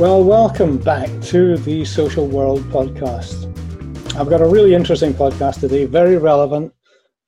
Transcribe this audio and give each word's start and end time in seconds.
Well, 0.00 0.24
welcome 0.24 0.78
back 0.78 1.10
to 1.24 1.58
the 1.58 1.84
Social 1.84 2.26
World 2.26 2.62
podcast. 2.70 3.44
I've 4.16 4.30
got 4.30 4.40
a 4.40 4.48
really 4.48 4.74
interesting 4.74 5.12
podcast 5.12 5.60
today, 5.60 5.84
very 5.84 6.16
relevant, 6.16 6.72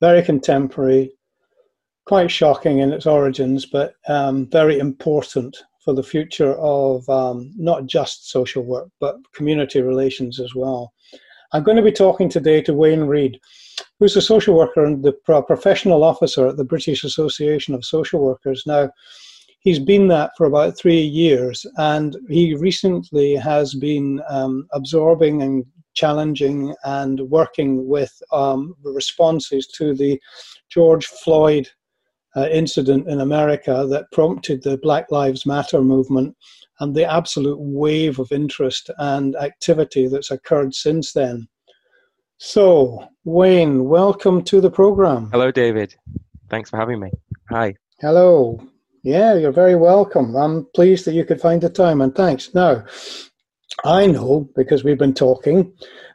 very 0.01 0.23
contemporary, 0.23 1.11
quite 2.07 2.31
shocking 2.31 2.79
in 2.79 2.91
its 2.91 3.05
origins, 3.05 3.67
but 3.67 3.93
um, 4.07 4.49
very 4.49 4.79
important 4.79 5.55
for 5.85 5.93
the 5.93 6.01
future 6.01 6.55
of 6.55 7.07
um, 7.09 7.53
not 7.57 7.85
just 7.85 8.31
social 8.31 8.63
work, 8.63 8.89
but 8.99 9.17
community 9.35 9.83
relations 9.83 10.39
as 10.39 10.55
well. 10.55 10.93
I'm 11.51 11.61
going 11.61 11.77
to 11.77 11.83
be 11.83 11.91
talking 11.91 12.27
today 12.27 12.59
to 12.63 12.73
Wayne 12.73 13.03
Reid, 13.03 13.39
who's 13.99 14.15
a 14.15 14.21
social 14.21 14.55
worker 14.55 14.83
and 14.83 15.03
the 15.03 15.13
professional 15.45 16.03
officer 16.03 16.47
at 16.47 16.57
the 16.57 16.65
British 16.65 17.03
Association 17.03 17.75
of 17.75 17.85
Social 17.85 18.19
Workers. 18.19 18.63
Now, 18.65 18.89
he's 19.63 19.79
been 19.79 20.07
that 20.09 20.31
for 20.37 20.45
about 20.45 20.77
three 20.77 21.01
years, 21.01 21.65
and 21.77 22.17
he 22.29 22.55
recently 22.55 23.35
has 23.35 23.73
been 23.73 24.21
um, 24.29 24.67
absorbing 24.73 25.41
and 25.41 25.65
challenging 25.93 26.73
and 26.85 27.19
working 27.21 27.87
with 27.87 28.11
um, 28.31 28.75
responses 28.83 29.67
to 29.67 29.93
the 29.93 30.19
George 30.69 31.05
Floyd 31.05 31.67
uh, 32.35 32.47
incident 32.49 33.07
in 33.07 33.21
America 33.21 33.85
that 33.89 34.11
prompted 34.11 34.63
the 34.63 34.77
Black 34.77 35.11
Lives 35.11 35.45
Matter 35.45 35.81
movement 35.81 36.35
and 36.79 36.95
the 36.95 37.05
absolute 37.05 37.59
wave 37.59 38.19
of 38.19 38.31
interest 38.31 38.89
and 38.97 39.35
activity 39.35 40.07
that's 40.07 40.31
occurred 40.31 40.73
since 40.73 41.13
then. 41.13 41.47
So, 42.37 43.07
Wayne, 43.23 43.85
welcome 43.85 44.43
to 44.45 44.59
the 44.59 44.71
program. 44.71 45.29
Hello, 45.31 45.51
David. 45.51 45.95
Thanks 46.49 46.71
for 46.71 46.77
having 46.77 46.99
me. 46.99 47.11
Hi. 47.49 47.75
Hello. 48.01 48.59
Yeah, 49.03 49.35
you're 49.35 49.51
very 49.51 49.75
welcome. 49.75 50.33
I'm 50.37 50.65
pleased 50.73 51.03
that 51.05 51.13
you 51.13 51.25
could 51.25 51.41
find 51.41 51.61
the 51.61 51.69
time, 51.69 51.99
and 51.99 52.15
thanks. 52.15 52.53
Now, 52.53 52.85
I 53.83 54.07
know 54.07 54.49
because 54.55 54.85
we've 54.85 54.97
been 54.97 55.13
talking 55.13 55.73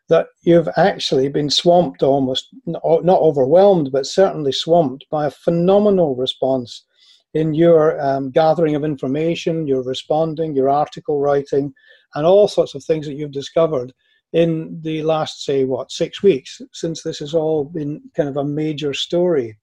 that 0.09 0.29
you've 0.41 0.71
actually 0.79 1.29
been 1.29 1.51
swamped 1.51 2.03
almost, 2.03 2.49
not 2.65 3.21
overwhelmed, 3.21 3.91
but 3.93 4.07
certainly 4.07 4.53
swamped 4.53 5.05
by 5.11 5.27
a 5.27 5.31
phenomenal 5.31 6.17
response 6.17 6.87
in 7.35 7.53
your 7.53 8.01
um, 8.01 8.31
gathering 8.31 8.75
of 8.75 8.85
information, 8.85 9.67
your 9.67 9.83
responding, 9.83 10.57
your 10.57 10.71
article 10.71 11.21
writing, 11.21 11.75
and 12.15 12.25
all 12.25 12.49
sorts 12.49 12.75
of 12.75 12.83
things 12.83 13.07
that 13.07 13.17
you've 13.17 13.33
discovered 13.33 13.93
in 14.33 14.81
the 14.83 15.03
last, 15.03 15.45
say, 15.45 15.65
what, 15.65 15.93
six 15.93 16.23
weeks 16.23 16.63
since 16.73 17.03
this 17.03 17.19
has 17.19 17.35
all 17.35 17.65
been 17.65 18.01
kind 18.17 18.31
of 18.31 18.39
a 18.39 18.45
major 18.45 18.95
story. 18.95 19.59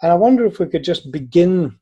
And 0.00 0.10
I 0.10 0.14
wonder 0.14 0.46
if 0.46 0.58
we 0.58 0.66
could 0.68 0.84
just 0.84 1.12
begin 1.12 1.78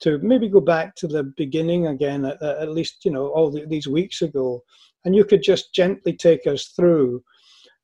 to 0.00 0.18
maybe 0.18 0.48
go 0.48 0.60
back 0.60 0.94
to 0.96 1.08
the 1.08 1.24
beginning 1.36 1.88
again, 1.88 2.24
at, 2.24 2.40
at 2.42 2.70
least, 2.70 3.04
you 3.04 3.10
know, 3.10 3.28
all 3.28 3.50
the, 3.50 3.66
these 3.66 3.88
weeks 3.88 4.22
ago, 4.22 4.62
and 5.04 5.14
you 5.14 5.24
could 5.24 5.42
just 5.42 5.74
gently 5.74 6.12
take 6.12 6.46
us 6.46 6.66
through, 6.66 7.22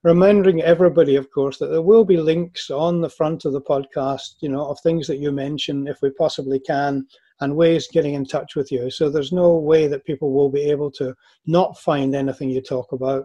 reminding 0.03 0.63
everybody, 0.63 1.17
of 1.17 1.31
course, 1.31 1.59
that 1.59 1.69
there 1.69 1.83
will 1.83 2.05
be 2.05 2.17
links 2.17 2.71
on 2.71 3.01
the 3.01 3.09
front 3.09 3.45
of 3.45 3.53
the 3.53 3.61
podcast, 3.61 4.35
you 4.41 4.49
know, 4.49 4.67
of 4.67 4.79
things 4.81 5.07
that 5.07 5.19
you 5.19 5.33
mention 5.33 5.87
if 5.87 5.99
we 6.03 6.11
possibly 6.11 6.61
can, 6.61 7.07
and 7.41 7.57
ways 7.57 7.89
getting 7.93 8.15
in 8.15 8.25
touch 8.25 8.55
with 8.55 8.71
you. 8.71 8.91
So 8.91 9.11
there's 9.11 9.33
no 9.33 9.57
way 9.57 9.89
that 9.89 10.05
people 10.05 10.33
will 10.33 10.51
be 10.51 10.71
able 10.71 10.91
to 10.93 11.15
not 11.47 11.79
find 11.79 12.15
anything 12.15 12.51
you 12.51 12.61
talk 12.61 12.93
about. 12.93 13.25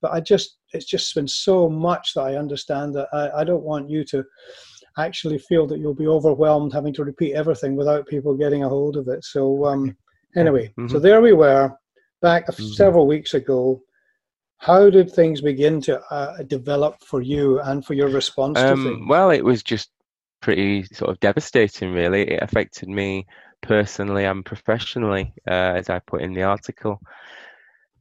But 0.00 0.12
I 0.12 0.20
just, 0.20 0.58
it's 0.72 0.86
just 0.86 1.14
been 1.14 1.26
so 1.26 1.68
much 1.68 2.14
that 2.14 2.22
I 2.22 2.36
understand 2.36 2.94
that 2.94 3.08
I, 3.12 3.40
I 3.40 3.44
don't 3.44 3.64
want 3.64 3.90
you 3.90 4.04
to 4.04 4.24
actually 4.98 5.38
feel 5.38 5.66
that 5.66 5.78
you'll 5.78 5.94
be 5.94 6.06
overwhelmed 6.06 6.72
having 6.72 6.92
to 6.94 7.04
repeat 7.04 7.34
everything 7.34 7.76
without 7.76 8.06
people 8.06 8.34
getting 8.34 8.64
a 8.64 8.68
hold 8.68 8.96
of 8.96 9.08
it. 9.08 9.24
So 9.24 9.64
um, 9.66 9.96
anyway, 10.36 10.68
mm-hmm. 10.78 10.88
so 10.88 10.98
there 10.98 11.20
we 11.20 11.32
were 11.32 11.72
back 12.20 12.46
mm-hmm. 12.46 12.66
several 12.72 13.06
weeks 13.06 13.34
ago. 13.34 13.80
How 14.58 14.90
did 14.90 15.10
things 15.10 15.40
begin 15.40 15.80
to 15.82 16.00
uh, 16.10 16.42
develop 16.42 16.96
for 17.04 17.22
you 17.22 17.60
and 17.60 17.84
for 17.84 17.94
your 17.94 18.08
response 18.08 18.58
um, 18.58 18.84
to 18.84 18.90
things? 18.90 19.06
Well, 19.08 19.30
it 19.30 19.44
was 19.44 19.62
just 19.62 19.90
pretty 20.40 20.84
sort 20.92 21.10
of 21.10 21.20
devastating, 21.20 21.92
really. 21.92 22.22
It 22.22 22.42
affected 22.42 22.88
me 22.88 23.26
personally 23.62 24.24
and 24.24 24.44
professionally, 24.44 25.32
uh, 25.48 25.74
as 25.76 25.90
I 25.90 26.00
put 26.00 26.22
in 26.22 26.34
the 26.34 26.42
article. 26.42 27.00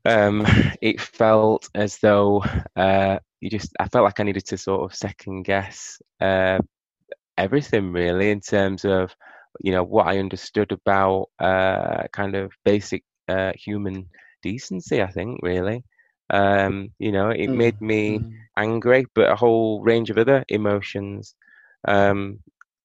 Um, 0.06 0.46
it 0.82 1.00
felt 1.00 1.70
as 1.76 2.00
though 2.00 2.44
uh, 2.76 3.20
you 3.40 3.52
just, 3.52 3.72
I 3.80 3.88
felt 3.88 4.06
like 4.06 4.20
I 4.20 4.24
needed 4.24 4.46
to 4.48 4.58
sort 4.58 4.90
of 4.90 4.98
second 4.98 5.44
guess 5.44 6.02
uh, 6.20 6.58
everything 7.38 7.92
really 7.92 8.32
in 8.32 8.42
terms 8.42 8.86
of 8.86 9.16
you 9.60 9.72
know 9.72 9.84
what 9.84 10.08
I 10.08 10.20
understood 10.20 10.72
about 10.72 11.30
uh, 11.40 12.04
kind 12.12 12.36
of 12.36 12.52
basic 12.64 13.04
uh, 13.28 13.54
human 13.56 14.10
decency. 14.42 15.02
I 15.02 15.08
think 15.08 15.40
really, 15.42 15.84
um, 16.30 16.90
you 17.00 17.12
know, 17.12 17.30
it 17.30 17.50
mm. 17.50 17.56
made 17.56 17.82
me 17.82 18.20
mm. 18.20 18.34
angry, 18.56 19.06
but 19.14 19.30
a 19.30 19.36
whole 19.36 19.82
range 19.82 20.10
of 20.10 20.18
other 20.18 20.44
emotions. 20.50 21.36
Um, 21.88 22.40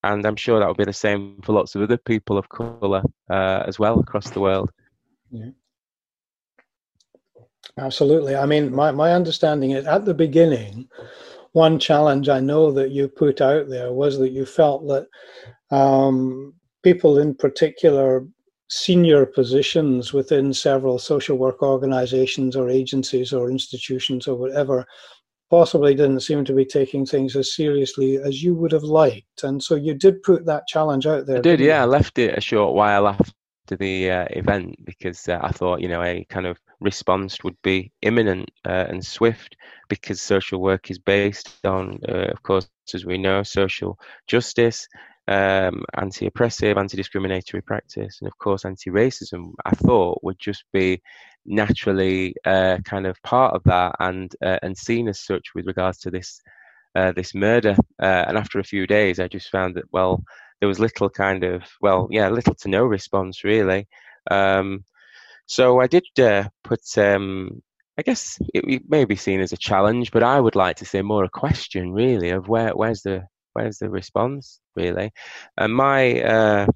and 0.04 0.26
I'm 0.26 0.36
sure 0.36 0.58
that 0.58 0.66
would 0.68 0.76
be 0.76 0.84
the 0.84 0.92
same 0.92 1.40
for 1.42 1.52
lots 1.52 1.74
of 1.74 1.82
other 1.82 1.96
people 1.96 2.36
of 2.36 2.48
colour 2.48 3.02
uh, 3.30 3.62
as 3.66 3.78
well 3.78 4.00
across 4.00 4.30
the 4.30 4.40
world. 4.40 4.70
Yeah. 5.30 5.50
Absolutely. 7.78 8.36
I 8.36 8.44
mean, 8.46 8.74
my, 8.74 8.90
my 8.90 9.12
understanding 9.12 9.70
is 9.70 9.86
at 9.86 10.04
the 10.04 10.14
beginning, 10.14 10.88
one 11.52 11.78
challenge 11.78 12.28
I 12.28 12.40
know 12.40 12.72
that 12.72 12.90
you 12.90 13.08
put 13.08 13.40
out 13.40 13.68
there 13.68 13.92
was 13.92 14.18
that 14.18 14.30
you 14.32 14.46
felt 14.46 14.86
that 14.88 15.06
um, 15.70 16.54
people 16.82 17.18
in 17.18 17.34
particular 17.34 18.26
senior 18.68 19.26
positions 19.26 20.14
within 20.14 20.52
several 20.52 20.98
social 20.98 21.36
work 21.36 21.62
organizations 21.62 22.56
or 22.56 22.70
agencies 22.70 23.32
or 23.32 23.50
institutions 23.50 24.26
or 24.26 24.34
whatever 24.34 24.86
possibly 25.50 25.94
didn't 25.94 26.20
seem 26.20 26.42
to 26.46 26.54
be 26.54 26.64
taking 26.64 27.04
things 27.04 27.36
as 27.36 27.54
seriously 27.54 28.16
as 28.16 28.42
you 28.42 28.54
would 28.54 28.72
have 28.72 28.82
liked. 28.82 29.42
And 29.42 29.62
so 29.62 29.74
you 29.74 29.92
did 29.92 30.22
put 30.22 30.46
that 30.46 30.66
challenge 30.66 31.06
out 31.06 31.26
there. 31.26 31.36
I 31.36 31.40
did, 31.42 31.60
yeah. 31.60 31.76
You? 31.76 31.82
I 31.82 31.84
left 31.84 32.18
it 32.18 32.38
a 32.38 32.40
short 32.40 32.74
while 32.74 33.06
after 33.06 33.76
the 33.76 34.10
uh, 34.10 34.26
event 34.30 34.76
because 34.84 35.28
uh, 35.28 35.38
I 35.42 35.52
thought, 35.52 35.82
you 35.82 35.88
know, 35.88 36.02
a 36.02 36.24
kind 36.30 36.46
of 36.46 36.58
response 36.80 37.44
would 37.44 37.56
be 37.62 37.92
imminent 38.00 38.50
uh, 38.64 38.86
and 38.88 39.04
swift 39.04 39.54
because 40.00 40.22
social 40.22 40.60
work 40.60 40.90
is 40.90 40.98
based 40.98 41.66
on, 41.66 41.98
uh, 42.08 42.28
of 42.28 42.42
course, 42.42 42.68
as 42.94 43.04
we 43.04 43.18
know, 43.18 43.42
social 43.42 43.98
justice, 44.26 44.88
um, 45.28 45.84
anti 45.94 46.26
oppressive, 46.26 46.78
anti 46.78 46.96
discriminatory 46.96 47.62
practice, 47.62 48.18
and 48.20 48.28
of 48.28 48.36
course, 48.38 48.64
anti 48.64 48.90
racism, 48.90 49.52
I 49.64 49.70
thought 49.70 50.22
would 50.22 50.38
just 50.38 50.64
be 50.72 51.02
naturally 51.44 52.34
uh, 52.44 52.78
kind 52.84 53.06
of 53.06 53.22
part 53.22 53.54
of 53.54 53.62
that 53.64 53.94
and, 54.00 54.34
uh, 54.42 54.58
and 54.62 54.76
seen 54.76 55.08
as 55.08 55.20
such 55.20 55.54
with 55.54 55.66
regards 55.66 55.98
to 55.98 56.10
this. 56.10 56.40
Uh, 56.94 57.10
this 57.10 57.34
murder, 57.34 57.74
uh, 58.02 58.24
and 58.28 58.36
after 58.36 58.58
a 58.58 58.64
few 58.64 58.86
days, 58.86 59.18
I 59.18 59.26
just 59.26 59.48
found 59.48 59.74
that 59.76 59.90
well, 59.92 60.22
there 60.60 60.68
was 60.68 60.78
little 60.78 61.08
kind 61.08 61.42
of 61.42 61.62
well, 61.80 62.06
yeah, 62.10 62.28
little 62.28 62.54
to 62.54 62.68
no 62.68 62.84
response 62.84 63.44
really. 63.44 63.88
Um, 64.30 64.84
so 65.46 65.80
I 65.80 65.86
did 65.86 66.04
uh, 66.18 66.48
put, 66.62 66.80
um, 66.98 67.62
I 67.98 68.02
guess 68.02 68.38
it, 68.54 68.64
it, 68.66 68.82
may 68.88 69.04
be 69.04 69.16
seen 69.16 69.40
as 69.40 69.52
a 69.52 69.56
challenge, 69.56 70.12
but 70.12 70.22
I 70.22 70.40
would 70.40 70.56
like 70.56 70.76
to 70.76 70.84
say 70.84 71.02
more 71.02 71.24
a 71.24 71.28
question, 71.28 71.92
really, 71.92 72.30
of 72.30 72.48
where 72.48 72.70
where's 72.70 73.02
the 73.02 73.26
where's 73.52 73.78
the 73.78 73.90
response, 73.90 74.60
really. 74.74 75.12
And 75.58 75.74
my 75.74 76.22
uh, 76.22 76.66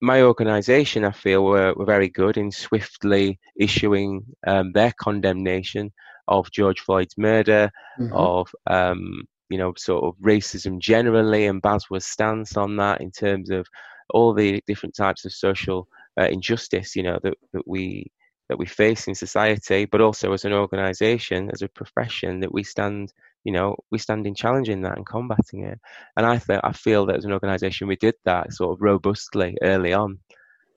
my 0.00 0.22
organisation, 0.22 1.04
I 1.04 1.12
feel, 1.12 1.44
were, 1.44 1.72
were 1.74 1.84
very 1.84 2.08
good 2.08 2.36
in 2.36 2.50
swiftly 2.50 3.38
issuing 3.56 4.24
um, 4.46 4.72
their 4.72 4.92
condemnation 5.00 5.92
of 6.28 6.50
George 6.50 6.80
Floyd's 6.80 7.16
murder, 7.16 7.70
mm-hmm. 8.00 8.12
of 8.12 8.52
um, 8.66 9.22
you 9.48 9.58
know, 9.58 9.72
sort 9.76 10.04
of 10.04 10.16
racism 10.20 10.78
generally, 10.80 11.46
and 11.46 11.62
BASWA's 11.62 12.06
stance 12.06 12.56
on 12.56 12.76
that 12.76 13.00
in 13.00 13.10
terms 13.10 13.50
of 13.50 13.66
all 14.10 14.34
the 14.34 14.62
different 14.66 14.94
types 14.96 15.24
of 15.24 15.32
social 15.32 15.86
uh, 16.20 16.24
injustice, 16.24 16.96
you 16.96 17.02
know, 17.02 17.18
that, 17.22 17.34
that 17.52 17.66
we 17.66 18.10
that 18.48 18.58
we 18.58 18.66
face 18.66 19.08
in 19.08 19.14
society, 19.14 19.84
but 19.84 20.00
also 20.00 20.32
as 20.32 20.44
an 20.44 20.52
organisation, 20.52 21.50
as 21.52 21.62
a 21.62 21.68
profession, 21.68 22.40
that 22.40 22.52
we 22.52 22.62
stand, 22.62 23.12
you 23.44 23.52
know, 23.52 23.76
we 23.90 23.98
stand 23.98 24.26
in 24.26 24.34
challenging 24.34 24.82
that 24.82 24.96
and 24.96 25.06
combating 25.06 25.64
it. 25.64 25.80
And 26.16 26.24
I 26.24 26.38
th- 26.38 26.60
I 26.62 26.72
feel 26.72 27.06
that 27.06 27.16
as 27.16 27.24
an 27.24 27.32
organisation, 27.32 27.88
we 27.88 27.96
did 27.96 28.14
that 28.24 28.52
sort 28.52 28.72
of 28.72 28.82
robustly 28.82 29.56
early 29.62 29.92
on, 29.92 30.18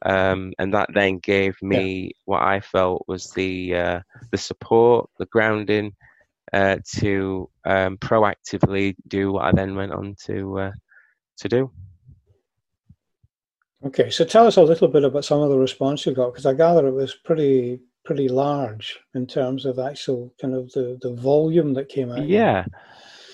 um, 0.06 0.54
and 0.58 0.74
that 0.74 0.90
then 0.94 1.20
gave 1.20 1.56
me 1.62 2.04
yeah. 2.04 2.12
what 2.26 2.42
I 2.42 2.60
felt 2.60 3.06
was 3.08 3.32
the 3.32 3.76
uh, 3.76 4.00
the 4.32 4.38
support, 4.38 5.10
the 5.20 5.28
grounding 5.28 5.96
uh, 6.52 6.78
to 6.98 7.50
um, 7.66 7.98
proactively 7.98 8.96
do 9.08 9.32
what 9.34 9.46
I 9.46 9.52
then 9.52 9.76
went 9.76 9.92
on 9.92 10.16
to 10.26 10.60
uh, 10.60 10.72
to 11.38 11.50
do. 11.50 11.72
Okay, 13.86 14.10
so 14.10 14.26
tell 14.26 14.46
us 14.46 14.58
a 14.58 14.62
little 14.62 14.90
bit 14.90 15.06
about 15.06 15.24
some 15.24 15.42
of 15.42 15.50
the 15.50 15.58
response 15.58 16.06
you 16.06 16.14
got, 16.14 16.34
because 16.34 16.46
I 16.46 16.54
gather 16.54 16.88
it 16.88 16.94
was 16.94 17.16
pretty 17.16 17.80
pretty 18.06 18.28
large 18.28 19.00
in 19.14 19.28
terms 19.28 19.66
of 19.66 19.78
actual 19.78 20.34
kind 20.42 20.56
of 20.56 20.72
the, 20.72 20.98
the 21.02 21.14
volume 21.14 21.74
that 21.76 21.90
came 21.90 22.12
out. 22.12 22.28
Yeah. 22.28 22.66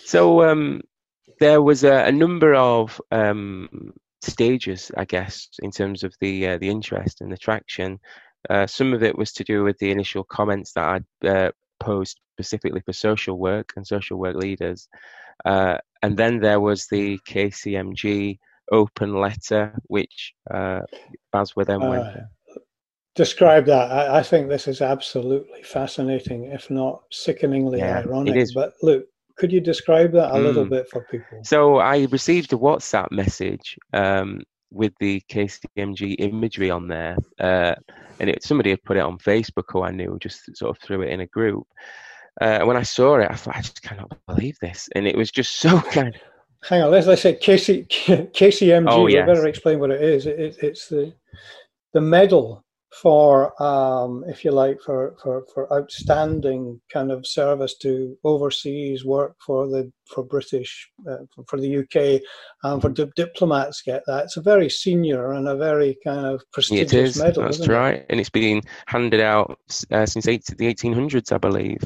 So 0.04 0.44
um, 0.44 0.82
there 1.40 1.62
was 1.62 1.84
a, 1.84 2.06
a 2.06 2.12
number 2.12 2.54
of 2.54 3.02
um, 3.12 3.94
stages, 4.22 4.92
I 4.98 5.06
guess, 5.06 5.48
in 5.60 5.72
terms 5.72 6.04
of 6.04 6.14
the 6.20 6.48
uh, 6.48 6.58
the 6.58 6.70
interest 6.70 7.22
and 7.22 7.32
the 7.32 7.38
traction. 7.38 8.00
Uh, 8.50 8.68
some 8.68 8.94
of 8.94 9.02
it 9.02 9.18
was 9.18 9.32
to 9.34 9.44
do 9.44 9.64
with 9.64 9.78
the 9.80 9.90
initial 9.90 10.24
comments 10.24 10.74
that 10.74 10.88
I'd 10.88 11.28
uh, 11.28 11.52
posed 11.80 12.20
specifically 12.34 12.82
for 12.82 12.94
social 12.94 13.40
work 13.40 13.74
and 13.76 13.88
social 13.88 14.18
work 14.18 14.36
leaders. 14.36 14.88
Uh, 15.44 15.78
and 16.04 16.18
then 16.18 16.40
there 16.40 16.60
was 16.60 16.88
the 16.88 17.18
KCMG 17.28 18.38
open 18.72 19.14
letter, 19.20 19.74
which 19.88 20.34
uh, 20.52 20.82
Bas 21.32 21.54
then 21.56 21.82
went. 21.82 22.04
Uh, 22.04 22.22
describe 23.16 23.66
that. 23.66 23.92
I, 23.92 24.20
I, 24.20 24.24
think 24.24 24.50
this 24.50 24.68
is 24.68 24.82
absolutely 24.82 25.64
fascinating, 25.64 26.46
if 26.46 26.70
not 26.70 27.02
sickeningly 27.12 27.80
yeah, 27.80 28.00
ironic. 28.00 28.48
But 28.54 28.74
look, 28.82 29.06
could 29.38 29.52
you 29.52 29.62
describe 29.62 30.12
that 30.14 30.32
a 30.32 30.38
mm. 30.38 30.44
little 30.44 30.66
bit 30.66 30.88
for 30.90 31.06
people? 31.10 31.40
So 31.44 31.78
I 31.78 32.06
received 32.12 32.54
a 32.54 32.58
WhatsApp 32.58 33.12
message 33.12 33.78
um, 33.94 34.42
with 34.72 34.94
the 35.00 35.22
KCMG 35.30 36.16
imagery 36.20 36.70
on 36.70 36.88
there, 36.88 37.18
uh, 37.40 37.76
and 38.20 38.30
it, 38.30 38.44
somebody 38.44 38.70
had 38.70 38.84
put 38.84 38.98
it 38.98 39.02
on 39.02 39.18
Facebook 39.18 39.66
who 39.70 39.84
I 39.84 39.92
knew, 39.92 40.18
just 40.22 40.56
sort 40.56 40.76
of 40.76 40.82
threw 40.82 41.02
it 41.02 41.10
in 41.10 41.22
a 41.22 41.28
group. 41.28 41.66
Uh, 42.42 42.62
when 42.66 42.76
I 42.76 42.84
saw 42.84 43.18
it, 43.18 43.32
I 43.32 43.36
thought, 43.36 43.56
I 43.56 43.62
just 43.62 43.82
cannot 43.82 44.12
believe 44.28 44.58
this, 44.60 44.90
and 44.96 45.08
it 45.08 45.18
was 45.18 45.32
just 45.32 45.56
so 45.60 45.82
kind. 45.82 46.16
Of, 46.16 46.22
Hang 46.68 46.82
on, 46.82 46.92
let's 46.92 47.08
let's 47.08 47.22
say 47.22 47.36
KC, 47.36 47.88
KCMG. 48.34 48.86
Oh, 48.88 49.08
yes. 49.08 49.28
We 49.28 49.34
better 49.34 49.48
explain 49.48 49.80
what 49.80 49.92
it 49.92 50.02
is. 50.02 50.26
It, 50.26 50.40
it, 50.40 50.58
it's 50.62 50.88
the 50.88 51.14
the 51.94 52.02
medal 52.02 52.66
for, 53.02 53.62
um, 53.62 54.24
if 54.28 54.46
you 54.46 54.52
like, 54.52 54.80
for, 54.82 55.16
for, 55.22 55.44
for 55.54 55.72
outstanding 55.74 56.80
kind 56.90 57.12
of 57.12 57.28
service 57.28 57.78
to 57.80 58.18
overseas 58.24 59.04
work 59.04 59.36
for 59.46 59.68
the 59.68 59.92
for 60.06 60.24
British 60.24 60.90
uh, 61.10 61.18
for, 61.34 61.44
for, 61.48 61.60
the 61.60 61.78
UK, 61.80 62.22
and 62.64 62.82
for 62.82 62.90
di- 62.90 63.12
diplomats 63.16 63.82
get 63.82 64.04
that. 64.08 64.26
It's 64.26 64.38
a 64.38 64.42
very 64.42 64.70
senior 64.70 65.34
and 65.34 65.48
a 65.48 65.56
very 65.56 65.98
kind 66.04 66.26
of 66.26 66.42
prestigious 66.54 66.92
medal. 66.92 67.04
it 67.04 67.08
is, 67.08 67.18
medal. 67.18 67.44
That's 67.44 67.68
right, 67.68 67.96
it? 67.96 68.06
and 68.10 68.20
it's 68.20 68.30
been 68.30 68.62
handed 68.86 69.20
out 69.20 69.60
uh, 69.92 70.06
since 70.06 70.26
the 70.26 70.40
1800s, 70.40 71.32
I 71.32 71.38
believe. 71.38 71.84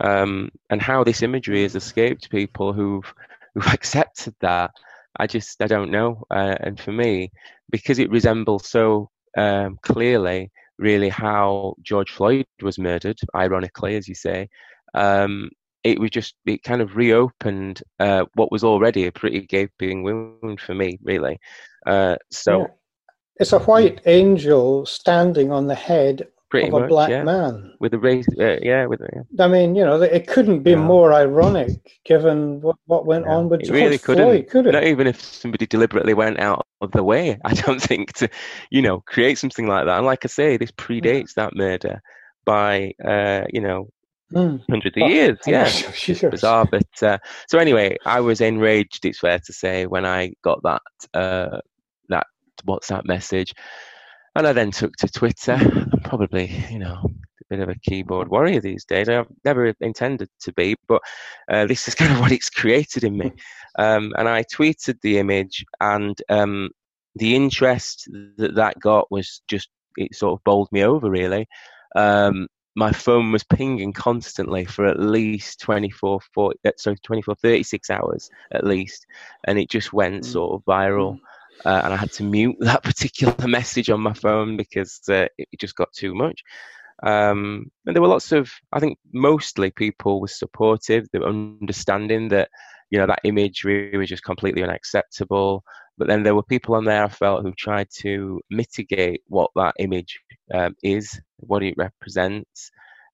Um, 0.00 0.50
and 0.70 0.80
how 0.80 1.02
this 1.02 1.22
imagery 1.22 1.62
has 1.62 1.74
escaped 1.74 2.30
people 2.30 2.72
who've 2.72 3.12
who've 3.58 3.72
accepted 3.74 4.34
that. 4.40 4.70
I 5.18 5.26
just 5.26 5.60
I 5.62 5.66
don't 5.66 5.90
know. 5.90 6.24
Uh, 6.30 6.56
and 6.60 6.78
for 6.78 6.92
me, 6.92 7.30
because 7.70 7.98
it 7.98 8.10
resembles 8.10 8.68
so 8.68 9.10
um, 9.36 9.78
clearly, 9.82 10.50
really, 10.78 11.08
how 11.08 11.74
George 11.82 12.10
Floyd 12.10 12.46
was 12.62 12.78
murdered, 12.78 13.18
ironically, 13.34 13.96
as 13.96 14.08
you 14.08 14.14
say. 14.14 14.48
Um, 14.94 15.50
it 15.84 15.98
was 16.00 16.10
just 16.10 16.34
it 16.44 16.62
kind 16.62 16.82
of 16.82 16.96
reopened 16.96 17.82
uh, 18.00 18.24
what 18.34 18.52
was 18.52 18.64
already 18.64 19.06
a 19.06 19.12
pretty 19.12 19.40
gaping 19.40 20.02
wound 20.02 20.60
for 20.60 20.74
me, 20.74 20.98
really. 21.02 21.38
Uh, 21.86 22.16
so. 22.30 22.60
Yeah. 22.60 22.66
It's 23.40 23.52
a 23.52 23.60
white 23.60 24.00
angel 24.04 24.84
standing 24.84 25.52
on 25.52 25.68
the 25.68 25.76
head 25.76 26.26
Pretty 26.50 26.68
of 26.68 26.72
much, 26.72 26.84
a 26.84 26.88
black 26.88 27.10
yeah. 27.10 27.22
man. 27.24 27.74
With 27.78 27.92
a 27.92 27.98
race, 27.98 28.26
uh, 28.40 28.56
yeah, 28.62 28.86
with. 28.86 29.00
Yeah. 29.00 29.44
I 29.44 29.48
mean, 29.48 29.74
you 29.74 29.84
know, 29.84 30.00
it 30.00 30.26
couldn't 30.26 30.62
be 30.62 30.74
more 30.74 31.12
ironic 31.12 32.00
given 32.04 32.60
what, 32.62 32.76
what 32.86 33.04
went 33.04 33.26
yeah. 33.26 33.34
on 33.34 33.48
with 33.50 33.60
it 33.62 33.70
really 33.70 33.98
couldn't. 33.98 34.24
Floyd, 34.24 34.48
could 34.48 34.66
it? 34.66 34.72
Not 34.72 34.84
even 34.84 35.06
if 35.06 35.20
somebody 35.20 35.66
deliberately 35.66 36.14
went 36.14 36.40
out 36.40 36.66
of 36.80 36.92
the 36.92 37.04
way. 37.04 37.38
I 37.44 37.52
don't 37.52 37.82
think 37.82 38.14
to, 38.14 38.30
you 38.70 38.80
know, 38.80 39.00
create 39.00 39.36
something 39.38 39.66
like 39.66 39.84
that. 39.84 39.98
And 39.98 40.06
like 40.06 40.24
I 40.24 40.28
say, 40.28 40.56
this 40.56 40.72
predates 40.72 41.34
that 41.34 41.54
murder 41.54 42.00
by, 42.46 42.92
uh, 43.04 43.42
you 43.50 43.60
know, 43.60 43.88
Mm. 44.32 44.62
hundreds 44.68 44.94
of 44.94 45.04
oh, 45.04 45.08
years. 45.08 45.38
Yeah, 45.46 45.64
sure. 45.94 46.30
bizarre. 46.30 46.66
But 46.70 47.02
uh, 47.02 47.16
so 47.48 47.58
anyway, 47.58 47.96
I 48.04 48.20
was 48.20 48.42
enraged. 48.42 49.06
It's 49.06 49.20
fair 49.20 49.38
to 49.38 49.52
say 49.54 49.86
when 49.86 50.04
I 50.04 50.34
got 50.44 50.62
that 50.64 50.82
uh, 51.14 51.60
that 52.10 52.26
WhatsApp 52.66 53.06
message, 53.06 53.54
and 54.34 54.46
I 54.46 54.52
then 54.52 54.70
took 54.70 54.94
to 54.96 55.08
Twitter. 55.08 55.58
Probably, 56.08 56.46
you 56.70 56.78
know, 56.78 57.02
a 57.04 57.44
bit 57.50 57.60
of 57.60 57.68
a 57.68 57.74
keyboard 57.74 58.28
warrior 58.28 58.62
these 58.62 58.86
days. 58.86 59.10
I've 59.10 59.26
never 59.44 59.74
intended 59.80 60.30
to 60.40 60.52
be, 60.54 60.74
but 60.88 61.02
uh, 61.50 61.66
this 61.66 61.86
is 61.86 61.94
kind 62.00 62.12
of 62.12 62.20
what 62.20 62.32
it's 62.32 62.50
created 62.50 63.04
in 63.04 63.16
me. 63.16 63.32
Um, 63.78 64.12
and 64.18 64.28
I 64.28 64.42
tweeted 64.42 65.00
the 65.02 65.18
image, 65.18 65.64
and 65.80 66.20
um, 66.30 66.70
the 67.14 67.36
interest 67.36 68.08
that 68.36 68.56
that 68.56 68.80
got 68.80 69.08
was 69.12 69.40
just, 69.46 69.68
it 69.96 70.16
sort 70.16 70.32
of 70.32 70.42
bowled 70.42 70.68
me 70.72 70.82
over, 70.82 71.08
really. 71.08 71.46
Um, 71.94 72.48
my 72.74 72.90
phone 72.90 73.30
was 73.30 73.44
pinging 73.44 73.92
constantly 73.92 74.64
for 74.64 74.84
at 74.84 74.98
least 74.98 75.60
24, 75.60 76.18
40, 76.34 76.58
uh, 76.66 76.72
sorry, 76.76 76.96
24, 77.04 77.36
36 77.36 77.90
hours 77.90 78.30
at 78.52 78.66
least. 78.66 79.06
And 79.46 79.60
it 79.60 79.70
just 79.70 79.92
went 79.92 80.24
mm. 80.24 80.26
sort 80.26 80.54
of 80.54 80.64
viral. 80.64 81.12
Mm 81.12 81.20
uh, 81.64 81.82
and 81.84 81.92
I 81.92 81.96
had 81.96 82.12
to 82.12 82.24
mute 82.24 82.56
that 82.60 82.82
particular 82.82 83.34
message 83.46 83.90
on 83.90 84.00
my 84.00 84.12
phone 84.12 84.56
because 84.56 85.00
uh, 85.08 85.26
it 85.36 85.48
just 85.58 85.76
got 85.76 85.92
too 85.92 86.14
much. 86.14 86.42
Um, 87.02 87.70
and 87.86 87.94
there 87.94 88.02
were 88.02 88.08
lots 88.08 88.32
of, 88.32 88.50
I 88.72 88.80
think, 88.80 88.98
mostly 89.12 89.70
people 89.70 90.20
were 90.20 90.28
supportive. 90.28 91.06
They 91.12 91.20
were 91.20 91.28
understanding 91.28 92.28
that, 92.30 92.50
you 92.90 92.98
know, 92.98 93.06
that 93.06 93.20
imagery 93.24 93.96
was 93.96 94.08
just 94.08 94.24
completely 94.24 94.64
unacceptable. 94.64 95.62
But 95.96 96.08
then 96.08 96.22
there 96.22 96.34
were 96.34 96.42
people 96.42 96.74
on 96.74 96.84
there 96.84 97.04
I 97.04 97.08
felt 97.08 97.42
who 97.42 97.52
tried 97.52 97.88
to 98.00 98.40
mitigate 98.50 99.22
what 99.26 99.50
that 99.56 99.74
image 99.78 100.18
um, 100.54 100.74
is, 100.82 101.20
what 101.38 101.62
it 101.62 101.74
represents. 101.76 102.70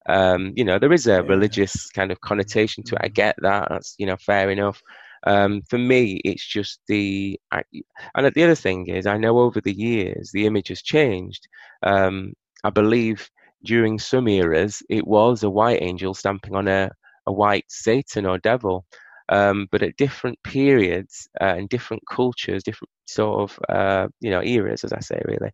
Um, 0.06 0.52
you 0.54 0.64
know, 0.64 0.78
there 0.78 0.92
is 0.92 1.06
a 1.06 1.22
religious 1.22 1.88
kind 1.90 2.12
of 2.12 2.20
connotation 2.20 2.84
to 2.84 2.94
it. 2.94 3.00
I 3.04 3.08
get 3.08 3.36
that. 3.40 3.68
That's 3.70 3.94
you 3.98 4.04
know 4.06 4.16
fair 4.18 4.50
enough. 4.50 4.82
Um, 5.26 5.62
for 5.68 5.78
me, 5.78 6.20
it's 6.24 6.46
just 6.46 6.80
the. 6.86 7.38
And 7.50 8.34
the 8.34 8.42
other 8.42 8.54
thing 8.54 8.88
is, 8.88 9.06
I 9.06 9.16
know 9.16 9.38
over 9.38 9.60
the 9.60 9.72
years 9.74 10.30
the 10.32 10.46
image 10.46 10.68
has 10.68 10.82
changed. 10.82 11.48
Um, 11.82 12.34
I 12.62 12.70
believe 12.70 13.28
during 13.64 13.98
some 13.98 14.28
eras 14.28 14.82
it 14.90 15.06
was 15.06 15.42
a 15.42 15.50
white 15.50 15.82
angel 15.82 16.12
stamping 16.12 16.54
on 16.54 16.68
a, 16.68 16.90
a 17.26 17.32
white 17.32 17.64
Satan 17.68 18.26
or 18.26 18.38
devil. 18.38 18.84
Um, 19.30 19.68
but 19.72 19.82
at 19.82 19.96
different 19.96 20.38
periods 20.42 21.28
uh, 21.40 21.54
and 21.56 21.66
different 21.70 22.02
cultures, 22.10 22.62
different 22.62 22.90
sort 23.06 23.40
of 23.40 23.58
uh, 23.70 24.08
you 24.20 24.30
know 24.30 24.42
eras, 24.42 24.84
as 24.84 24.92
I 24.92 25.00
say, 25.00 25.20
really, 25.24 25.50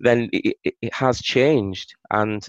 then 0.00 0.28
it, 0.32 0.56
it, 0.64 0.74
it, 0.82 0.94
has 0.94 1.22
changed. 1.22 1.94
And 2.10 2.44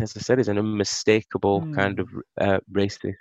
as 0.00 0.16
I 0.16 0.20
said, 0.20 0.40
it's 0.40 0.48
an 0.48 0.58
unmistakable 0.58 1.60
mm. 1.60 1.76
kind 1.76 2.00
of 2.00 2.08
uh, 2.40 2.58
racist 2.72 3.14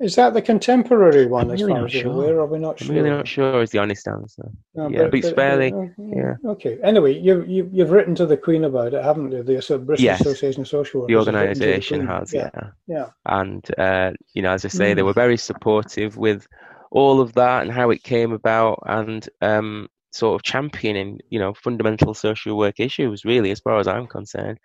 is 0.00 0.16
that 0.16 0.34
the 0.34 0.42
contemporary 0.42 1.26
one, 1.26 1.46
I'm 1.46 1.54
as 1.54 1.62
really 1.62 1.74
far 1.74 1.84
as 1.84 1.92
sure. 1.92 2.02
you're 2.02 2.12
aware? 2.12 2.40
Are 2.40 2.46
we 2.46 2.58
not 2.58 2.78
sure? 2.78 2.88
I'm 2.88 2.96
really 2.96 3.10
not 3.10 3.28
sure 3.28 3.62
is 3.62 3.70
the 3.70 3.78
honest 3.78 4.08
answer. 4.08 4.50
No, 4.74 4.88
yeah, 4.88 5.02
but, 5.02 5.10
but 5.12 5.18
it's 5.20 5.30
fairly. 5.30 5.72
Uh, 5.72 5.86
yeah. 5.98 6.34
Okay. 6.46 6.78
Anyway, 6.82 7.18
you, 7.18 7.44
you, 7.44 7.70
you've 7.72 7.90
written 7.90 8.14
to 8.16 8.26
the 8.26 8.36
Queen 8.36 8.64
about 8.64 8.92
it, 8.92 9.04
haven't 9.04 9.30
you? 9.30 9.42
The 9.42 9.78
British 9.78 10.02
yes. 10.02 10.20
Association 10.20 10.62
of 10.62 10.68
Social 10.68 11.02
Workers. 11.02 11.12
The 11.12 11.18
organisation 11.18 12.06
has, 12.06 12.32
yeah. 12.32 12.50
yeah. 12.54 12.70
Yeah. 12.86 13.06
And, 13.26 13.64
uh, 13.78 14.12
you 14.34 14.42
know, 14.42 14.52
as 14.52 14.64
I 14.64 14.68
say, 14.68 14.92
mm. 14.92 14.96
they 14.96 15.02
were 15.02 15.12
very 15.12 15.36
supportive 15.36 16.16
with 16.16 16.46
all 16.90 17.20
of 17.20 17.32
that 17.34 17.62
and 17.62 17.72
how 17.72 17.90
it 17.90 18.02
came 18.02 18.32
about 18.32 18.82
and 18.86 19.28
um, 19.42 19.88
sort 20.12 20.34
of 20.34 20.42
championing, 20.42 21.20
you 21.30 21.38
know, 21.38 21.54
fundamental 21.54 22.14
social 22.14 22.56
work 22.56 22.80
issues, 22.80 23.24
really, 23.24 23.50
as 23.52 23.60
far 23.60 23.78
as 23.78 23.86
I'm 23.86 24.06
concerned. 24.06 24.58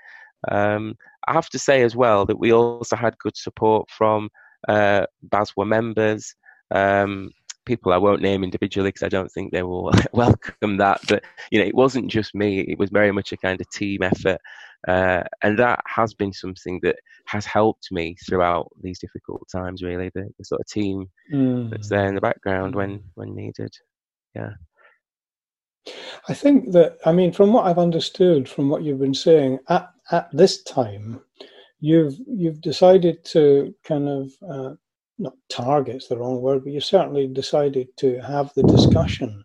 Um, 0.50 0.95
I 1.27 1.33
have 1.33 1.50
to 1.50 1.59
say 1.59 1.83
as 1.83 1.95
well 1.95 2.25
that 2.25 2.39
we 2.39 2.51
also 2.51 2.95
had 2.95 3.17
good 3.19 3.38
support 3.38 3.89
from 3.89 4.29
uh, 4.67 5.05
BASWA 5.29 5.67
members, 5.67 6.35
um, 6.71 7.31
people 7.65 7.93
I 7.93 7.97
won't 7.97 8.21
name 8.21 8.43
individually 8.43 8.89
because 8.89 9.03
I 9.03 9.09
don't 9.09 9.31
think 9.31 9.51
they 9.51 9.63
will 9.63 9.91
welcome 10.13 10.77
that. 10.77 11.01
But 11.07 11.23
you 11.51 11.59
know, 11.59 11.65
it 11.65 11.75
wasn't 11.75 12.11
just 12.11 12.35
me; 12.35 12.61
it 12.61 12.77
was 12.77 12.89
very 12.89 13.11
much 13.11 13.31
a 13.31 13.37
kind 13.37 13.59
of 13.61 13.69
team 13.69 14.01
effort, 14.03 14.39
uh, 14.87 15.23
and 15.43 15.57
that 15.59 15.81
has 15.85 16.13
been 16.13 16.33
something 16.33 16.79
that 16.83 16.97
has 17.25 17.45
helped 17.45 17.91
me 17.91 18.15
throughout 18.27 18.69
these 18.81 18.99
difficult 18.99 19.47
times. 19.51 19.83
Really, 19.83 20.09
the, 20.13 20.29
the 20.37 20.45
sort 20.45 20.61
of 20.61 20.67
team 20.67 21.07
mm. 21.33 21.69
that's 21.69 21.89
there 21.89 22.07
in 22.07 22.15
the 22.15 22.21
background 22.21 22.75
when 22.75 23.03
when 23.15 23.35
needed. 23.35 23.73
Yeah. 24.35 24.51
I 26.27 26.33
think 26.33 26.71
that 26.73 26.97
I 27.05 27.11
mean, 27.11 27.31
from 27.31 27.53
what 27.53 27.65
I've 27.65 27.79
understood, 27.79 28.47
from 28.47 28.69
what 28.69 28.83
you've 28.83 28.99
been 28.99 29.13
saying, 29.13 29.59
at 29.69 29.89
at 30.11 30.29
this 30.31 30.63
time, 30.63 31.21
you've 31.79 32.17
you've 32.27 32.62
decided 32.62 33.24
to 33.25 33.74
kind 33.83 34.07
of 34.09 34.31
uh, 34.50 34.75
not 35.17 35.33
target's 35.50 36.07
the 36.07 36.17
wrong 36.17 36.41
word, 36.41 36.63
but 36.63 36.74
you 36.74 36.81
certainly 36.81 37.27
decided 37.27 37.88
to 37.98 38.19
have 38.19 38.53
the 38.55 38.63
discussion 38.63 39.43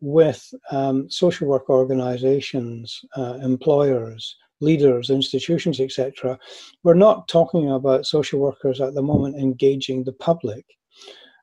with 0.00 0.54
um, 0.70 1.10
social 1.10 1.48
work 1.48 1.68
organisations, 1.70 3.00
uh, 3.16 3.38
employers, 3.42 4.36
leaders, 4.60 5.10
institutions, 5.10 5.80
etc. 5.80 6.38
We're 6.82 6.94
not 6.94 7.28
talking 7.28 7.70
about 7.70 8.06
social 8.06 8.40
workers 8.40 8.80
at 8.80 8.94
the 8.94 9.02
moment 9.02 9.36
engaging 9.36 10.04
the 10.04 10.12
public. 10.12 10.64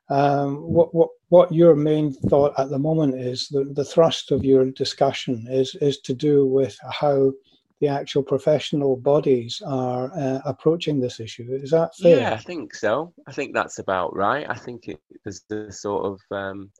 Um, 0.08 0.58
what, 0.58 0.94
what, 0.94 1.08
what 1.30 1.52
your 1.52 1.74
main 1.74 2.12
thought 2.12 2.52
at 2.58 2.70
the 2.70 2.78
moment 2.78 3.16
is, 3.16 3.48
the, 3.48 3.64
the 3.64 3.84
thrust 3.84 4.30
of 4.30 4.44
your 4.44 4.70
discussion 4.70 5.46
is, 5.50 5.74
is 5.80 5.98
to 6.02 6.14
do 6.14 6.46
with 6.46 6.78
how 6.92 7.32
the 7.80 7.88
actual 7.88 8.22
professional 8.22 8.96
bodies 8.96 9.62
are 9.66 10.10
uh, 10.16 10.40
approaching 10.44 11.00
this 11.00 11.20
issue. 11.20 11.46
Is 11.50 11.70
that 11.70 11.94
fair? 11.96 12.18
Yeah, 12.18 12.32
I 12.32 12.38
think 12.38 12.74
so. 12.74 13.12
I 13.26 13.32
think 13.32 13.54
that's 13.54 13.78
about 13.78 14.16
right. 14.16 14.46
I 14.48 14.54
think 14.54 14.88
it, 14.88 15.00
there's 15.24 15.42
the 15.48 15.70
sort 15.70 16.06
of 16.06 16.20
um, 16.30 16.70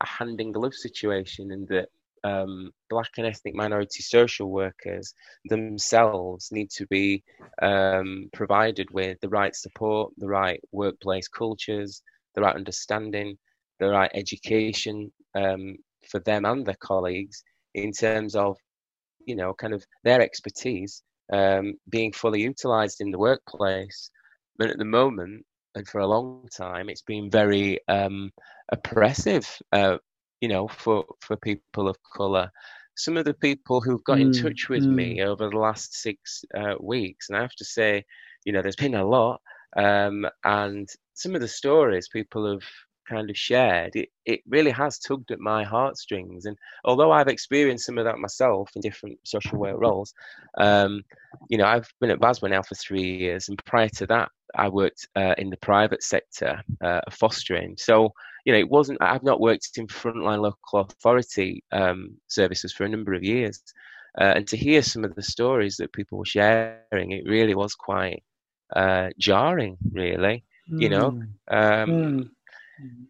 a 0.00 0.06
hand 0.06 0.40
in 0.40 0.52
glove 0.52 0.74
situation 0.74 1.50
in 1.50 1.66
that 1.66 1.88
um, 2.24 2.72
black 2.90 3.10
and 3.16 3.26
ethnic 3.26 3.54
minority 3.54 4.02
social 4.02 4.50
workers 4.50 5.14
themselves 5.44 6.50
need 6.50 6.70
to 6.70 6.86
be 6.86 7.22
um, 7.62 8.28
provided 8.32 8.90
with 8.90 9.20
the 9.20 9.28
right 9.28 9.54
support, 9.54 10.12
the 10.16 10.26
right 10.26 10.60
workplace 10.72 11.28
cultures, 11.28 12.02
the 12.34 12.40
right 12.40 12.56
understanding, 12.56 13.38
the 13.80 13.88
right 13.88 14.10
education 14.14 15.12
um, 15.34 15.76
for 16.10 16.20
them 16.20 16.44
and 16.44 16.66
their 16.66 16.76
colleagues 16.80 17.42
in 17.74 17.92
terms 17.92 18.34
of, 18.34 18.56
you 19.28 19.36
know, 19.36 19.54
kind 19.54 19.74
of 19.74 19.84
their 20.04 20.20
expertise 20.20 21.02
um, 21.32 21.74
being 21.88 22.12
fully 22.12 22.40
utilized 22.40 23.00
in 23.00 23.10
the 23.10 23.18
workplace. 23.18 24.10
But 24.56 24.70
at 24.70 24.78
the 24.78 24.84
moment, 24.84 25.44
and 25.74 25.86
for 25.86 26.00
a 26.00 26.06
long 26.06 26.48
time, 26.56 26.88
it's 26.88 27.02
been 27.02 27.30
very 27.30 27.78
um, 27.88 28.32
oppressive 28.72 29.46
uh, 29.72 29.98
you 30.40 30.48
know, 30.48 30.68
for, 30.68 31.04
for 31.20 31.36
people 31.36 31.88
of 31.88 31.96
colour. 32.16 32.50
Some 32.96 33.16
of 33.16 33.24
the 33.24 33.34
people 33.34 33.80
who've 33.80 34.04
got 34.04 34.18
mm, 34.18 34.22
in 34.22 34.32
touch 34.32 34.68
with 34.68 34.84
mm. 34.84 34.94
me 34.94 35.22
over 35.22 35.48
the 35.48 35.56
last 35.56 35.94
six 35.94 36.44
uh, 36.56 36.74
weeks, 36.80 37.28
and 37.28 37.38
I 37.38 37.42
have 37.42 37.54
to 37.56 37.64
say, 37.64 38.04
you 38.44 38.52
know, 38.52 38.62
there's 38.62 38.76
been 38.76 38.94
a 38.94 39.06
lot, 39.06 39.40
um, 39.76 40.26
and 40.44 40.88
some 41.14 41.34
of 41.34 41.40
the 41.40 41.48
stories 41.48 42.08
people 42.08 42.50
have 42.50 42.62
kind 43.08 43.30
of 43.30 43.36
shared, 43.36 43.96
it, 43.96 44.08
it 44.24 44.40
really 44.46 44.70
has 44.70 44.98
tugged 44.98 45.30
at 45.30 45.40
my 45.40 45.64
heartstrings. 45.64 46.44
And 46.44 46.56
although 46.84 47.10
I've 47.10 47.28
experienced 47.28 47.86
some 47.86 47.98
of 47.98 48.04
that 48.04 48.18
myself 48.18 48.70
in 48.74 48.82
different 48.82 49.18
social 49.24 49.58
work 49.58 49.76
roles, 49.78 50.12
um, 50.58 51.02
you 51.48 51.58
know, 51.58 51.66
I've 51.66 51.88
been 52.00 52.10
at 52.10 52.20
BASWA 52.20 52.50
now 52.50 52.62
for 52.62 52.74
three 52.74 53.16
years, 53.16 53.48
and 53.48 53.62
prior 53.64 53.88
to 53.90 54.06
that, 54.06 54.30
I 54.54 54.68
worked 54.68 55.08
uh, 55.16 55.34
in 55.38 55.50
the 55.50 55.58
private 55.58 56.02
sector, 56.02 56.62
uh, 56.82 57.00
fostering. 57.10 57.76
So 57.78 58.12
you 58.48 58.52
know, 58.52 58.60
it 58.60 58.70
wasn't. 58.70 59.02
I've 59.02 59.22
not 59.22 59.40
worked 59.40 59.76
in 59.76 59.86
frontline 59.88 60.40
local 60.40 60.80
authority 60.80 61.62
um, 61.70 62.16
services 62.28 62.72
for 62.72 62.84
a 62.84 62.88
number 62.88 63.12
of 63.12 63.22
years, 63.22 63.62
uh, 64.18 64.32
and 64.36 64.48
to 64.48 64.56
hear 64.56 64.80
some 64.80 65.04
of 65.04 65.14
the 65.14 65.22
stories 65.22 65.76
that 65.76 65.92
people 65.92 66.16
were 66.16 66.24
sharing, 66.24 67.12
it 67.12 67.24
really 67.26 67.54
was 67.54 67.74
quite 67.74 68.22
uh, 68.74 69.10
jarring. 69.18 69.76
Really, 69.92 70.44
mm. 70.70 70.80
you 70.80 70.88
know, 70.88 71.10
hmm. 71.10 71.20
um, 71.54 71.90
mm. 71.90 72.30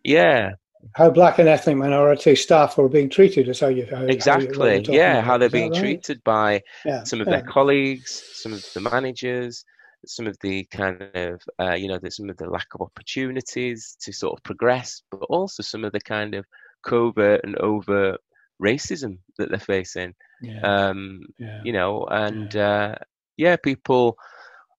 Yeah. 0.05 0.53
How 0.95 1.11
black 1.11 1.39
and 1.39 1.49
ethnic 1.49 1.77
minority 1.77 2.37
staff 2.37 2.79
were 2.79 2.89
being 2.89 3.11
treated 3.11 3.49
is 3.49 3.61
how 3.61 3.69
you 3.69 3.87
how, 3.91 4.03
exactly, 4.03 4.85
how 4.85 4.93
you, 4.93 4.99
yeah, 4.99 5.21
how 5.21 5.37
they're 5.37 5.51
being 5.51 5.73
right? 5.73 5.81
treated 5.81 6.23
by 6.25 6.63
yeah. 6.85 7.03
some 7.05 7.21
of 7.21 7.27
yeah. 7.27 7.37
their 7.37 7.43
colleagues, 7.43 8.23
some 8.35 8.53
of 8.53 8.65
the 8.75 8.81
managers, 8.81 9.65
some 10.07 10.27
of 10.27 10.37
the 10.41 10.65
kind 10.71 11.03
of 11.15 11.43
uh, 11.61 11.75
you 11.75 11.89
know 11.89 11.99
there's 11.99 12.17
some 12.17 12.31
of 12.31 12.37
the 12.37 12.49
lack 12.49 12.67
of 12.75 12.81
opportunities 12.81 13.97
to 14.01 14.13
sort 14.13 14.39
of 14.39 14.43
progress 14.43 15.03
but 15.11 15.23
also 15.29 15.63
some 15.63 15.85
of 15.85 15.93
the 15.93 16.01
kind 16.01 16.35
of 16.35 16.45
covert 16.83 17.41
and 17.45 17.57
overt 17.57 18.21
racism 18.63 19.19
that 19.37 19.51
they're 19.51 19.59
facing 19.59 20.15
yeah. 20.43 20.61
Um, 20.61 21.23
yeah. 21.39 21.61
you 21.65 21.73
know 21.73 22.07
and 22.11 22.55
yeah. 22.55 22.71
Uh, 22.71 22.95
yeah. 23.37 23.57
people 23.57 24.17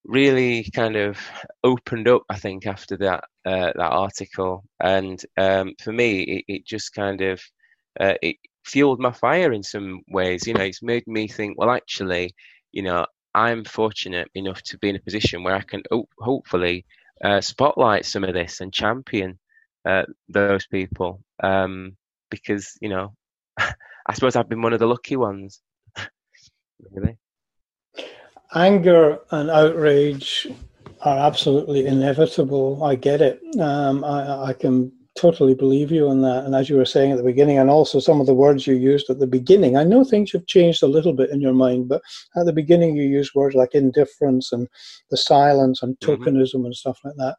really 0.10 0.70
kind 0.76 0.96
of 0.96 1.18
opened 1.64 2.08
up 2.08 2.24
i 2.30 2.36
think 2.38 2.66
after 2.66 2.98
that 2.98 3.24
uh, 3.46 3.72
that 3.76 3.92
article 3.92 4.64
and 4.82 5.24
um, 5.38 5.74
for 5.82 5.92
me 5.92 6.22
it, 6.22 6.46
it, 6.48 6.66
just 6.66 6.94
kind 6.94 7.22
of 7.22 7.42
uh, 8.00 8.16
it 8.22 8.36
fueled 8.66 9.00
my 9.00 9.12
fire 9.12 9.52
in 9.52 9.64
some 9.64 10.02
ways 10.10 10.46
you 10.46 10.54
know 10.54 10.64
it's 10.64 10.84
made 10.84 11.06
me 11.08 11.28
think 11.28 11.58
well 11.58 11.72
actually 11.72 12.34
you 12.72 12.84
know 12.84 13.06
I'm 13.34 13.64
fortunate 13.64 14.30
enough 14.34 14.62
to 14.64 14.78
be 14.78 14.90
in 14.90 14.96
a 14.96 15.02
position 15.02 15.44
where 15.44 15.56
I 15.56 15.62
can 15.62 15.84
ho- 15.92 16.10
hopefully 16.20 16.86
uh, 17.24 17.42
spotlight 17.42 18.06
some 18.06 18.24
of 18.24 18.34
this 18.34 18.62
and 18.62 18.74
champion 18.74 19.38
uh, 19.88 20.04
those 20.28 20.66
people 20.68 21.22
um, 21.44 21.96
because 22.32 22.74
you 22.82 22.90
know 22.90 23.14
I 23.58 24.14
suppose 24.14 24.36
I've 24.36 24.50
been 24.50 24.62
one 24.62 24.74
of 24.74 24.80
the 24.80 24.88
lucky 24.88 25.16
ones. 25.16 25.62
really. 26.92 27.18
Anger 28.56 29.20
and 29.32 29.50
outrage 29.50 30.48
are 31.02 31.18
absolutely 31.18 31.86
inevitable. 31.86 32.84
I 32.84 32.96
get 32.96 33.22
it. 33.22 33.42
Um, 33.60 34.04
I, 34.04 34.46
I 34.46 34.54
can 34.54 34.92
totally 35.20 35.54
believe 35.54 35.92
you 35.92 36.08
on 36.08 36.22
that. 36.22 36.46
And 36.46 36.56
as 36.56 36.70
you 36.70 36.78
were 36.78 36.86
saying 36.86 37.12
at 37.12 37.18
the 37.18 37.24
beginning, 37.24 37.58
and 37.58 37.70
also 37.70 38.00
some 38.00 38.22
of 38.22 38.28
the 38.28 38.34
words 38.34 38.66
you 38.66 38.76
used 38.76 39.10
at 39.10 39.20
the 39.20 39.28
beginning, 39.28 39.76
I 39.76 39.84
know 39.84 40.04
things 40.04 40.32
have 40.32 40.46
changed 40.46 40.82
a 40.82 40.88
little 40.88 41.14
bit 41.14 41.30
in 41.30 41.42
your 41.42 41.54
mind, 41.54 41.90
but 41.90 42.02
at 42.36 42.46
the 42.46 42.54
beginning 42.54 42.96
you 42.96 43.04
used 43.04 43.36
words 43.36 43.56
like 43.56 43.76
indifference 43.76 44.52
and 44.52 44.68
the 45.12 45.18
silence 45.18 45.84
and 45.84 45.98
mm-hmm. 46.00 46.24
tokenism 46.24 46.56
mm-hmm. 46.56 46.66
and 46.66 46.76
stuff 46.76 47.00
like 47.04 47.16
that 47.18 47.36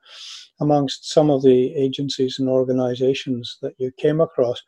amongst 0.60 1.10
some 1.10 1.30
of 1.30 1.42
the 1.42 1.74
agencies 1.74 2.38
and 2.38 2.48
organizations 2.48 3.56
that 3.62 3.72
you 3.78 3.90
came 3.92 4.20
across. 4.20 4.62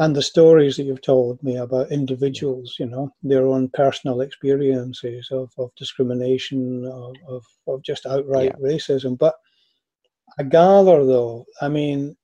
And 0.00 0.14
the 0.14 0.22
stories 0.22 0.76
that 0.76 0.84
you've 0.84 1.02
told 1.02 1.42
me 1.42 1.56
about 1.56 1.90
individuals, 1.90 2.76
you 2.78 2.86
know, 2.86 3.12
their 3.22 3.46
own 3.46 3.68
personal 3.70 4.20
experiences 4.20 5.28
of, 5.32 5.50
of 5.58 5.70
discrimination, 5.76 6.86
of, 6.86 7.16
of, 7.28 7.44
of 7.66 7.82
just 7.82 8.06
outright 8.06 8.54
yeah. 8.58 8.68
racism. 8.68 9.18
But 9.18 9.34
I 10.38 10.44
gather, 10.44 11.04
though, 11.04 11.46
I 11.60 11.68
mean, 11.68 12.16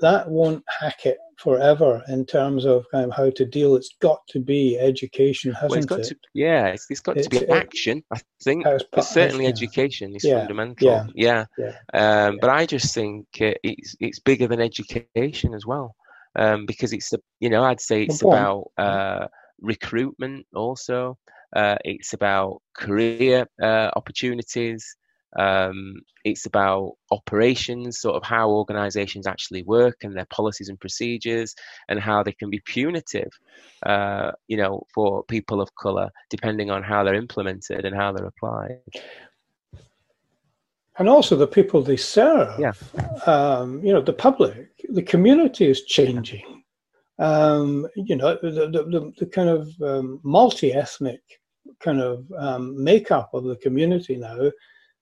that 0.00 0.30
won't 0.30 0.64
hack 0.66 1.04
it 1.04 1.18
forever 1.38 2.02
in 2.08 2.24
terms 2.24 2.64
of 2.64 2.86
kind 2.90 3.04
of 3.04 3.16
how 3.16 3.30
to 3.30 3.44
deal. 3.44 3.76
It's 3.76 3.94
got 4.00 4.20
to 4.28 4.40
be 4.40 4.78
education, 4.78 5.52
hasn't 5.52 5.90
well, 5.90 6.00
it? 6.00 6.06
To, 6.06 6.16
yeah, 6.34 6.68
it's, 6.68 6.86
it's 6.90 7.00
got 7.00 7.16
it's, 7.16 7.26
to 7.28 7.30
be 7.30 7.44
it, 7.44 7.50
action. 7.50 8.02
I 8.12 8.20
think, 8.42 8.64
but 8.64 9.02
certainly 9.02 9.44
yeah. 9.44 9.50
education 9.50 10.14
is 10.14 10.24
yeah. 10.24 10.38
fundamental. 10.38 10.86
Yeah, 11.14 11.44
yeah. 11.58 11.74
yeah. 11.92 12.26
Um, 12.26 12.38
but 12.40 12.50
I 12.50 12.66
just 12.66 12.94
think 12.94 13.26
uh, 13.40 13.52
it's 13.62 13.96
it's 14.00 14.18
bigger 14.20 14.46
than 14.46 14.60
education 14.60 15.54
as 15.54 15.66
well, 15.66 15.94
um, 16.36 16.66
because 16.66 16.92
it's 16.92 17.12
a, 17.12 17.18
you 17.40 17.50
know 17.50 17.64
I'd 17.64 17.80
say 17.80 18.02
it's 18.04 18.22
about 18.22 18.70
uh, 18.78 19.26
recruitment 19.60 20.46
also. 20.54 21.18
Uh, 21.54 21.76
it's 21.84 22.12
about 22.12 22.60
career 22.76 23.46
uh, 23.62 23.90
opportunities. 23.96 24.96
Um, 25.38 25.94
it's 26.24 26.46
about 26.46 26.92
operations, 27.12 28.00
sort 28.00 28.16
of 28.16 28.24
how 28.24 28.50
organizations 28.50 29.26
actually 29.26 29.62
work 29.62 29.98
and 30.02 30.16
their 30.16 30.26
policies 30.26 30.68
and 30.68 30.78
procedures, 30.78 31.54
and 31.88 32.00
how 32.00 32.22
they 32.22 32.32
can 32.32 32.50
be 32.50 32.60
punitive, 32.66 33.30
uh, 33.86 34.32
you 34.48 34.56
know, 34.56 34.82
for 34.92 35.24
people 35.24 35.60
of 35.60 35.74
color, 35.76 36.10
depending 36.30 36.70
on 36.70 36.82
how 36.82 37.04
they're 37.04 37.14
implemented 37.14 37.84
and 37.84 37.94
how 37.94 38.12
they're 38.12 38.26
applied. 38.26 38.80
And 40.98 41.08
also 41.08 41.36
the 41.36 41.46
people 41.46 41.82
they 41.82 41.96
serve. 41.96 42.58
Yeah. 42.58 42.72
Um, 43.26 43.82
you 43.82 43.92
know, 43.92 44.02
the 44.02 44.12
public, 44.12 44.68
the 44.88 45.02
community 45.02 45.66
is 45.66 45.84
changing. 45.84 46.62
Um, 47.18 47.86
you 47.96 48.16
know, 48.16 48.38
the, 48.42 48.50
the, 48.50 49.12
the, 49.18 49.26
kind 49.26 49.48
of 49.48 49.68
um, 49.82 50.20
multi 50.24 50.72
ethnic 50.72 51.20
kind 51.80 52.00
of 52.00 52.26
um, 52.38 52.82
makeup 52.82 53.30
of 53.34 53.44
the 53.44 53.56
community 53.56 54.16
now 54.16 54.50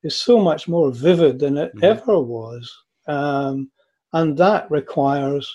is 0.02 0.16
so 0.16 0.38
much 0.38 0.68
more 0.68 0.90
vivid 0.90 1.38
than 1.38 1.56
it 1.56 1.74
mm-hmm. 1.76 1.84
ever 1.84 2.20
was. 2.20 2.72
Um, 3.06 3.70
and 4.12 4.36
that 4.38 4.70
requires, 4.70 5.48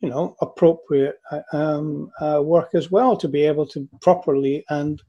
you 0.00 0.10
know, 0.10 0.36
appropriate 0.40 1.16
uh, 1.30 1.40
um, 1.52 2.10
uh, 2.20 2.40
work 2.42 2.70
as 2.74 2.90
well 2.90 3.16
to 3.16 3.28
be 3.28 3.42
able 3.42 3.66
to 3.68 3.88
properly 4.00 4.64
and, 4.68 5.02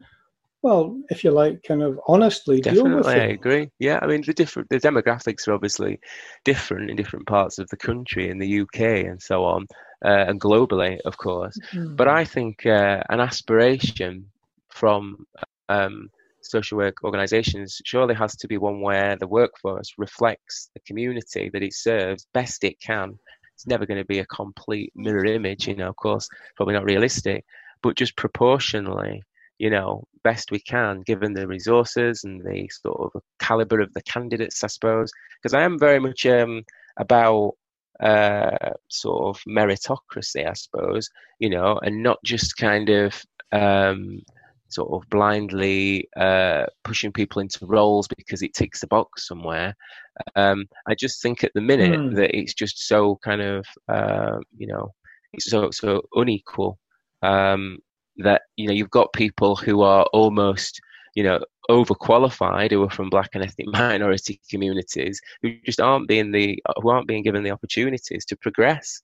well, 0.61 0.99
if 1.09 1.23
you 1.23 1.31
like, 1.31 1.63
kind 1.63 1.81
of 1.81 1.99
honestly 2.07 2.61
Definitely, 2.61 2.89
deal 2.89 2.97
with 2.97 3.07
it. 3.07 3.21
I 3.21 3.25
agree. 3.27 3.69
Yeah, 3.79 3.99
I 4.01 4.07
mean, 4.07 4.21
the 4.21 4.33
different 4.33 4.69
the 4.69 4.79
demographics 4.79 5.47
are 5.47 5.53
obviously 5.53 5.99
different 6.45 6.89
in 6.89 6.95
different 6.95 7.25
parts 7.27 7.57
of 7.57 7.67
the 7.69 7.77
country, 7.77 8.29
in 8.29 8.37
the 8.37 8.61
UK 8.61 8.79
and 9.07 9.21
so 9.21 9.43
on, 9.43 9.65
uh, 10.05 10.25
and 10.27 10.39
globally, 10.39 10.99
of 11.05 11.17
course. 11.17 11.57
Mm-hmm. 11.73 11.95
But 11.95 12.07
I 12.07 12.25
think 12.25 12.65
uh, 12.65 13.01
an 13.09 13.19
aspiration 13.19 14.27
from 14.69 15.25
um, 15.69 16.09
social 16.41 16.77
work 16.77 17.03
organisations 17.03 17.81
surely 17.85 18.15
has 18.15 18.35
to 18.37 18.47
be 18.47 18.57
one 18.57 18.81
where 18.81 19.15
the 19.15 19.27
workforce 19.27 19.93
reflects 19.97 20.69
the 20.73 20.79
community 20.81 21.49
that 21.53 21.63
it 21.63 21.73
serves 21.73 22.27
best 22.33 22.63
it 22.63 22.79
can. 22.79 23.17
It's 23.55 23.67
never 23.67 23.85
going 23.85 23.99
to 23.99 24.05
be 24.05 24.19
a 24.19 24.25
complete 24.25 24.91
mirror 24.95 25.25
image, 25.25 25.67
you 25.67 25.75
know, 25.75 25.89
of 25.89 25.95
course, 25.95 26.27
probably 26.55 26.73
not 26.73 26.85
realistic, 26.85 27.45
but 27.81 27.95
just 27.95 28.15
proportionally, 28.15 29.23
you 29.61 29.69
know, 29.69 30.03
best 30.23 30.49
we 30.49 30.59
can 30.59 31.01
given 31.01 31.33
the 31.33 31.47
resources 31.47 32.23
and 32.23 32.41
the 32.41 32.67
sort 32.69 33.11
of 33.13 33.21
caliber 33.39 33.79
of 33.79 33.93
the 33.93 34.01
candidates, 34.01 34.63
I 34.63 34.67
suppose. 34.67 35.11
Because 35.37 35.53
I 35.53 35.61
am 35.61 35.77
very 35.77 35.99
much 35.99 36.25
um, 36.25 36.63
about 36.97 37.53
uh, 37.99 38.71
sort 38.87 39.23
of 39.23 39.43
meritocracy, 39.47 40.49
I 40.49 40.53
suppose, 40.53 41.07
you 41.37 41.51
know, 41.51 41.79
and 41.83 42.01
not 42.01 42.17
just 42.25 42.57
kind 42.57 42.89
of 42.89 43.23
um, 43.51 44.23
sort 44.69 44.91
of 44.93 45.07
blindly 45.11 46.09
uh, 46.17 46.65
pushing 46.83 47.11
people 47.11 47.39
into 47.39 47.63
roles 47.67 48.07
because 48.07 48.41
it 48.41 48.55
ticks 48.55 48.81
the 48.81 48.87
box 48.87 49.27
somewhere. 49.27 49.75
Um, 50.35 50.65
I 50.87 50.95
just 50.95 51.21
think 51.21 51.43
at 51.43 51.51
the 51.53 51.61
minute 51.61 51.99
mm. 51.99 52.15
that 52.15 52.35
it's 52.35 52.55
just 52.55 52.87
so 52.87 53.19
kind 53.23 53.43
of 53.43 53.67
uh, 53.87 54.39
you 54.57 54.65
know 54.65 54.91
it's 55.33 55.51
so 55.51 55.69
so 55.69 56.01
unequal 56.15 56.79
um, 57.21 57.77
that 58.17 58.43
you 58.57 58.67
know 58.67 58.73
you've 58.73 58.89
got 58.89 59.13
people 59.13 59.55
who 59.55 59.81
are 59.81 60.05
almost 60.13 60.79
you 61.15 61.23
know 61.23 61.43
overqualified 61.69 62.71
who 62.71 62.83
are 62.83 62.89
from 62.89 63.09
black 63.09 63.29
and 63.33 63.43
ethnic 63.43 63.67
minority 63.71 64.39
communities 64.49 65.21
who 65.41 65.53
just 65.65 65.79
aren't 65.79 66.07
being 66.07 66.31
the 66.31 66.61
who 66.81 66.89
aren't 66.89 67.07
being 67.07 67.23
given 67.23 67.43
the 67.43 67.51
opportunities 67.51 68.25
to 68.25 68.35
progress 68.37 69.01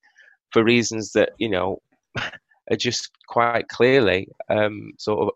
for 0.52 0.64
reasons 0.64 1.12
that 1.12 1.32
you 1.38 1.50
know 1.50 1.80
are 2.18 2.78
just 2.78 3.12
quite 3.28 3.68
clearly 3.70 4.28
um, 4.50 4.92
sort 4.98 5.20
of 5.20 5.30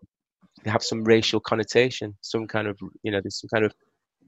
have 0.66 0.82
some 0.82 1.04
racial 1.04 1.40
connotation, 1.40 2.16
some 2.20 2.46
kind 2.46 2.66
of 2.68 2.78
you 3.02 3.10
know, 3.10 3.20
there's 3.20 3.40
some 3.40 3.48
kind 3.48 3.64
of 3.64 3.74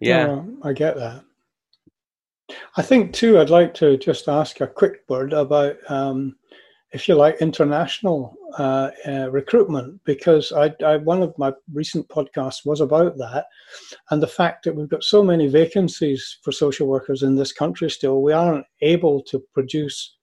yeah. 0.01 0.27
No, 0.27 0.57
I 0.63 0.73
get 0.73 0.97
that. 0.97 1.25
I 2.77 2.83
think 2.83 3.13
too. 3.13 3.39
I'd 3.39 3.51
like 3.51 3.75
to 3.75 3.97
just 3.97 4.29
ask 4.29 4.61
a 4.61 4.67
quick 4.67 5.03
word 5.09 5.33
about, 5.33 5.77
um, 5.89 6.37
if 6.95 7.09
you 7.09 7.17
like, 7.17 7.37
international 7.41 8.37
uh, 8.57 8.91
uh, 9.07 9.29
recruitment, 9.31 10.01
because 10.05 10.53
I, 10.53 10.73
I, 10.85 10.97
one 10.97 11.23
of 11.23 11.37
my 11.37 11.53
recent 11.73 12.09
podcasts 12.09 12.65
was 12.65 12.81
about 12.81 13.19
that, 13.19 13.47
and 14.11 14.23
the 14.23 14.29
fact 14.29 14.65
that 14.65 14.75
we've 14.75 14.89
got 14.89 15.03
so 15.03 15.23
many 15.23 15.49
vacancies 15.49 16.39
for 16.43 16.53
social 16.53 16.87
workers 16.87 17.25
in 17.25 17.35
this 17.35 17.53
country 17.53 17.91
still, 17.91 18.23
we 18.23 18.33
aren't 18.33 18.65
able 18.81 19.23
to 19.25 19.43
produce, 19.53 20.17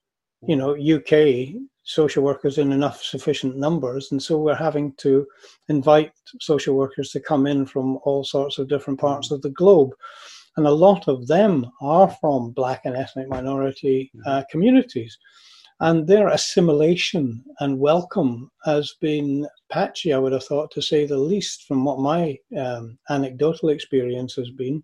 you 0.48 0.56
know, 0.56 0.72
UK 0.76 1.62
social 1.84 2.24
workers 2.24 2.58
in 2.58 2.72
enough 2.72 3.04
sufficient 3.04 3.58
numbers, 3.58 4.12
and 4.12 4.24
so 4.24 4.38
we're 4.38 4.56
having 4.56 4.94
to 4.94 5.28
invite 5.68 6.14
social 6.40 6.76
workers 6.76 7.12
to 7.12 7.20
come 7.20 7.46
in 7.48 7.66
from 7.66 8.00
all 8.04 8.24
sorts 8.24 8.58
of 8.58 8.70
different 8.70 9.00
parts 9.00 9.30
of 9.30 9.42
the 9.42 9.50
globe 9.50 9.92
and 10.58 10.68
a 10.68 10.72
lot 10.72 11.08
of 11.08 11.28
them 11.28 11.66
are 11.82 12.10
from 12.20 12.52
black 12.52 12.82
and 12.86 12.96
ethnic 12.96 13.30
minority 13.30 14.12
uh, 14.26 14.30
mm-hmm. 14.30 14.42
communities. 14.52 15.18
And 15.82 16.06
their 16.06 16.28
assimilation 16.28 17.44
and 17.60 17.80
welcome 17.80 18.52
has 18.66 18.94
been 19.02 19.48
patchy, 19.70 20.14
I 20.14 20.20
would 20.20 20.32
have 20.32 20.44
thought, 20.44 20.70
to 20.72 20.82
say 20.82 21.08
the 21.08 21.18
least, 21.18 21.64
from 21.68 21.84
what 21.84 22.00
my 22.00 22.38
um, 22.56 23.00
anecdotal 23.10 23.70
experience 23.70 24.36
has 24.36 24.52
been. 24.52 24.84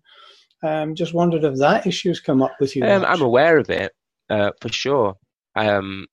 Um, 0.64 0.96
just 0.96 1.14
wondered 1.14 1.44
if 1.44 1.56
that 1.58 1.86
issue's 1.86 2.18
come 2.18 2.42
up 2.42 2.56
with 2.58 2.74
you. 2.74 2.84
Um, 2.84 3.04
I'm 3.04 3.22
aware 3.22 3.58
of 3.58 3.70
it, 3.70 3.92
uh, 4.28 4.50
for 4.60 4.72
sure. 4.72 5.14
Um, 5.54 6.08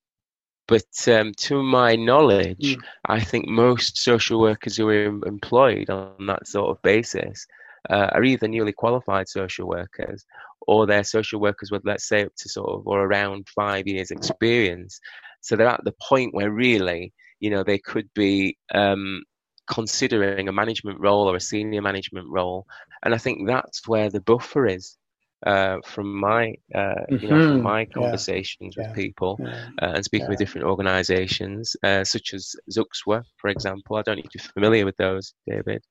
but 0.68 1.08
um, 1.08 1.32
to 1.38 1.64
my 1.64 1.96
knowledge, 1.96 2.76
mm. 2.76 2.80
I 3.06 3.18
think 3.18 3.48
most 3.48 3.98
social 3.98 4.40
workers 4.40 4.76
who 4.76 4.88
are 4.88 5.06
employed 5.26 5.90
on 5.90 6.26
that 6.26 6.46
sort 6.46 6.70
of 6.70 6.80
basis 6.82 7.44
uh, 7.90 8.10
are 8.12 8.24
either 8.24 8.48
newly 8.48 8.72
qualified 8.72 9.28
social 9.28 9.68
workers 9.68 10.24
or 10.66 10.86
they're 10.86 11.04
social 11.04 11.40
workers 11.40 11.70
with, 11.70 11.82
let's 11.84 12.08
say, 12.08 12.24
up 12.24 12.32
to 12.36 12.48
sort 12.48 12.68
of 12.70 12.86
or 12.86 13.04
around 13.04 13.46
five 13.54 13.86
years 13.86 14.10
experience. 14.10 15.00
So 15.40 15.56
they're 15.56 15.68
at 15.68 15.84
the 15.84 15.94
point 16.08 16.34
where 16.34 16.50
really, 16.50 17.12
you 17.40 17.50
know, 17.50 17.62
they 17.62 17.78
could 17.78 18.08
be 18.14 18.56
um, 18.74 19.22
considering 19.70 20.48
a 20.48 20.52
management 20.52 21.00
role 21.00 21.30
or 21.30 21.36
a 21.36 21.40
senior 21.40 21.82
management 21.82 22.28
role. 22.30 22.66
And 23.04 23.14
I 23.14 23.18
think 23.18 23.46
that's 23.46 23.86
where 23.86 24.10
the 24.10 24.20
buffer 24.20 24.66
is. 24.66 24.96
Uh, 25.44 25.76
from 25.84 26.18
my, 26.18 26.54
uh, 26.74 26.78
mm-hmm. 26.78 27.16
you 27.16 27.28
know, 27.28 27.42
from 27.42 27.56
mm-hmm. 27.56 27.62
my 27.62 27.84
conversations 27.84 28.74
yeah. 28.76 28.88
with 28.88 28.96
people 28.96 29.38
yeah. 29.38 29.68
uh, 29.82 29.92
and 29.94 30.04
speaking 30.04 30.24
yeah. 30.24 30.30
with 30.30 30.38
different 30.38 30.66
organisations, 30.66 31.76
uh, 31.84 32.02
such 32.02 32.32
as 32.32 32.56
ZUCSWA, 32.72 33.22
for 33.36 33.48
example. 33.48 33.96
I 33.96 34.02
don't 34.02 34.16
know 34.16 34.22
if 34.24 34.34
you're 34.34 34.52
familiar 34.52 34.86
with 34.86 34.96
those, 34.96 35.34
David. 35.46 35.84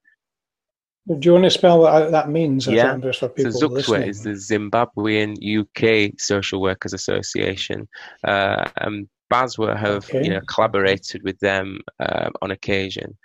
Do 1.07 1.19
you 1.21 1.33
want 1.33 1.43
to 1.43 1.51
spell 1.51 1.79
what 1.79 2.11
that 2.11 2.29
means? 2.29 2.65
Yeah. 2.65 2.97
For 3.11 3.29
people 3.29 3.51
so 3.51 3.69
ZUCSWA 3.69 4.07
is 4.07 4.23
the 4.23 4.31
Zimbabwean 4.31 5.37
UK 5.37 6.19
Social 6.19 6.59
Workers 6.59 6.93
Association. 6.93 7.87
Uh, 8.23 8.67
and 8.77 9.07
BASWA 9.31 9.77
have 9.77 10.05
okay. 10.09 10.23
you 10.23 10.29
know 10.29 10.41
collaborated 10.47 11.23
with 11.23 11.39
them 11.39 11.79
uh, 11.99 12.29
on 12.41 12.51
occasion, 12.51 13.17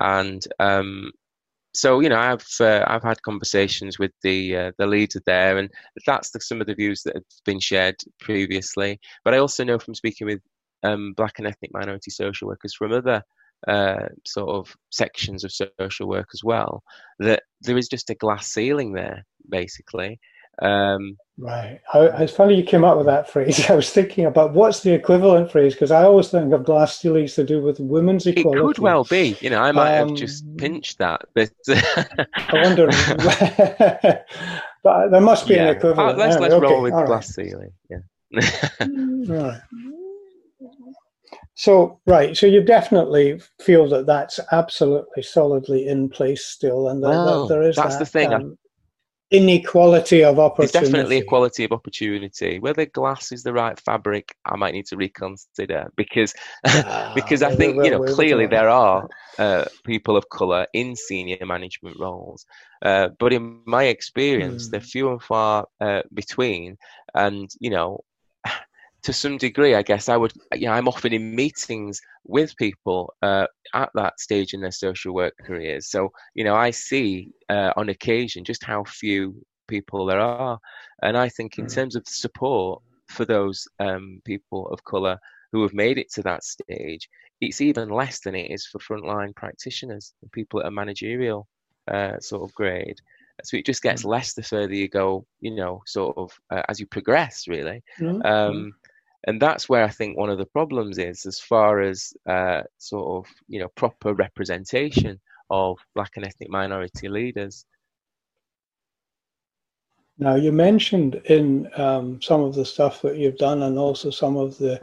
and 0.00 0.46
um, 0.60 1.10
so 1.72 2.00
you 2.00 2.08
know 2.08 2.18
I've 2.18 2.46
uh, 2.60 2.84
I've 2.86 3.02
had 3.02 3.22
conversations 3.22 3.98
with 3.98 4.12
the 4.22 4.56
uh, 4.56 4.72
the 4.78 4.86
leader 4.86 5.20
there, 5.26 5.58
and 5.58 5.70
that's 6.06 6.30
the, 6.30 6.40
some 6.40 6.60
of 6.60 6.66
the 6.66 6.74
views 6.74 7.02
that 7.02 7.14
have 7.14 7.24
been 7.44 7.60
shared 7.60 7.96
previously. 8.20 9.00
But 9.24 9.34
I 9.34 9.38
also 9.38 9.64
know 9.64 9.78
from 9.78 9.94
speaking 9.94 10.26
with 10.26 10.40
um, 10.82 11.14
black 11.16 11.38
and 11.38 11.46
ethnic 11.46 11.72
minority 11.72 12.10
social 12.10 12.48
workers 12.48 12.74
from 12.74 12.92
other 12.92 13.22
uh, 13.66 14.08
sort 14.26 14.50
of 14.50 14.76
sections 14.90 15.44
of 15.44 15.52
social 15.52 16.08
work 16.08 16.28
as 16.34 16.44
well, 16.44 16.82
that 17.18 17.42
there 17.62 17.78
is 17.78 17.88
just 17.88 18.10
a 18.10 18.14
glass 18.14 18.48
ceiling 18.48 18.92
there, 18.92 19.24
basically. 19.48 20.20
Um, 20.62 21.16
right. 21.36 21.80
it's 21.94 22.32
funny 22.32 22.54
you 22.54 22.62
came 22.62 22.84
up 22.84 22.96
with 22.96 23.06
that 23.06 23.28
phrase. 23.28 23.68
I 23.70 23.74
was 23.74 23.90
thinking 23.90 24.26
about 24.26 24.54
what's 24.54 24.80
the 24.80 24.92
equivalent 24.92 25.50
phrase 25.50 25.74
because 25.74 25.90
I 25.90 26.04
always 26.04 26.28
think 26.28 26.52
of 26.52 26.64
glass 26.64 26.98
ceilings 26.98 27.34
to 27.34 27.44
do 27.44 27.60
with 27.60 27.80
women's 27.80 28.26
equality. 28.26 28.60
It 28.60 28.62
could 28.62 28.78
well 28.78 29.04
be. 29.04 29.36
You 29.40 29.50
know, 29.50 29.60
I 29.60 29.72
might 29.72 29.98
um, 29.98 30.10
have 30.10 30.18
just 30.18 30.44
pinched 30.56 30.98
that, 30.98 31.22
but 31.34 31.50
I 31.68 32.26
wonder. 32.52 32.86
but 34.82 35.08
there 35.08 35.20
must 35.20 35.48
be 35.48 35.54
yeah. 35.54 35.68
an 35.68 35.76
equivalent. 35.76 36.18
let's 36.18 36.38
let's 36.38 36.54
okay. 36.54 36.66
roll 36.66 36.82
with 36.82 36.94
All 36.94 37.06
glass 37.06 37.36
right. 37.36 37.46
ceiling. 37.46 37.72
Yeah. 37.90 37.98
right. 39.26 39.60
So 41.56 42.00
right, 42.06 42.36
so 42.36 42.46
you 42.46 42.62
definitely 42.62 43.40
feel 43.60 43.88
that 43.90 44.06
that's 44.06 44.40
absolutely 44.50 45.22
solidly 45.22 45.86
in 45.86 46.08
place 46.08 46.44
still, 46.44 46.88
and 46.88 47.02
that, 47.04 47.10
that 47.10 47.46
there 47.48 47.62
is 47.62 47.76
that's 47.76 47.94
that, 47.94 48.00
the 48.00 48.06
thing. 48.06 48.32
Um, 48.32 48.58
inequality 49.30 50.22
of 50.22 50.38
opportunity. 50.38 50.72
There's 50.72 50.90
definitely 50.90 51.16
equality 51.18 51.64
of 51.64 51.72
opportunity. 51.72 52.58
Whether 52.58 52.86
glass 52.86 53.32
is 53.32 53.42
the 53.42 53.52
right 53.52 53.78
fabric, 53.80 54.34
I 54.44 54.56
might 54.56 54.74
need 54.74 54.86
to 54.86 54.96
reconsider 54.96 55.90
because 55.96 56.34
ah, 56.66 57.12
because 57.14 57.42
I 57.42 57.54
think 57.54 57.84
you 57.84 57.90
know 57.90 58.02
clearly 58.02 58.46
there 58.46 58.68
are 58.68 59.08
uh, 59.38 59.64
people 59.84 60.16
of 60.16 60.28
color 60.30 60.66
in 60.72 60.96
senior 60.96 61.44
management 61.44 61.98
roles, 61.98 62.46
uh, 62.82 63.08
but 63.18 63.32
in 63.32 63.60
my 63.66 63.84
experience, 63.84 64.68
mm. 64.68 64.70
they're 64.72 64.80
few 64.80 65.10
and 65.10 65.22
far 65.22 65.66
uh, 65.80 66.02
between, 66.12 66.76
and 67.14 67.50
you 67.60 67.70
know 67.70 68.00
to 69.04 69.12
some 69.12 69.36
degree, 69.36 69.74
I 69.74 69.82
guess 69.82 70.08
I 70.08 70.16
would, 70.16 70.32
you 70.54 70.66
know, 70.66 70.72
I'm 70.72 70.88
often 70.88 71.12
in 71.12 71.34
meetings 71.34 72.00
with 72.24 72.56
people 72.56 73.12
uh, 73.22 73.46
at 73.74 73.90
that 73.94 74.18
stage 74.18 74.54
in 74.54 74.62
their 74.62 74.70
social 74.70 75.14
work 75.14 75.34
careers. 75.44 75.90
So, 75.90 76.10
you 76.34 76.42
know, 76.42 76.54
I 76.56 76.70
see 76.70 77.30
uh, 77.50 77.72
on 77.76 77.90
occasion 77.90 78.44
just 78.44 78.64
how 78.64 78.82
few 78.84 79.44
people 79.68 80.06
there 80.06 80.20
are. 80.20 80.58
And 81.02 81.18
I 81.18 81.28
think, 81.28 81.58
in 81.58 81.66
mm. 81.66 81.74
terms 81.74 81.96
of 81.96 82.04
support 82.06 82.82
for 83.08 83.26
those 83.26 83.68
um, 83.78 84.22
people 84.24 84.68
of 84.68 84.84
colour 84.84 85.18
who 85.52 85.62
have 85.62 85.74
made 85.74 85.98
it 85.98 86.10
to 86.14 86.22
that 86.22 86.42
stage, 86.42 87.08
it's 87.42 87.60
even 87.60 87.90
less 87.90 88.20
than 88.20 88.34
it 88.34 88.50
is 88.50 88.66
for 88.66 88.78
frontline 88.78 89.36
practitioners, 89.36 90.14
people 90.32 90.60
at 90.60 90.66
a 90.66 90.70
managerial 90.70 91.46
uh, 91.88 92.18
sort 92.20 92.42
of 92.42 92.54
grade. 92.54 92.96
So 93.42 93.58
it 93.58 93.66
just 93.66 93.82
gets 93.82 94.02
mm. 94.02 94.08
less 94.08 94.32
the 94.32 94.42
further 94.42 94.74
you 94.74 94.88
go, 94.88 95.26
you 95.40 95.54
know, 95.54 95.82
sort 95.84 96.16
of 96.16 96.32
uh, 96.50 96.62
as 96.68 96.80
you 96.80 96.86
progress, 96.86 97.44
really. 97.46 97.82
Mm-hmm. 98.00 98.24
Um, 98.24 98.72
and 99.26 99.40
that's 99.40 99.68
where 99.68 99.84
I 99.84 99.88
think 99.88 100.16
one 100.16 100.30
of 100.30 100.38
the 100.38 100.46
problems 100.46 100.98
is, 100.98 101.24
as 101.26 101.40
far 101.40 101.80
as 101.80 102.12
uh, 102.28 102.62
sort 102.78 103.26
of 103.26 103.32
you 103.48 103.60
know 103.60 103.68
proper 103.74 104.14
representation 104.14 105.20
of 105.50 105.78
black 105.94 106.12
and 106.16 106.24
ethnic 106.24 106.50
minority 106.50 107.08
leaders. 107.08 107.64
Now 110.18 110.36
you 110.36 110.52
mentioned 110.52 111.16
in 111.26 111.68
um, 111.76 112.20
some 112.22 112.42
of 112.42 112.54
the 112.54 112.64
stuff 112.64 113.02
that 113.02 113.16
you've 113.16 113.38
done, 113.38 113.62
and 113.62 113.78
also 113.78 114.10
some 114.10 114.36
of 114.36 114.58
the 114.58 114.80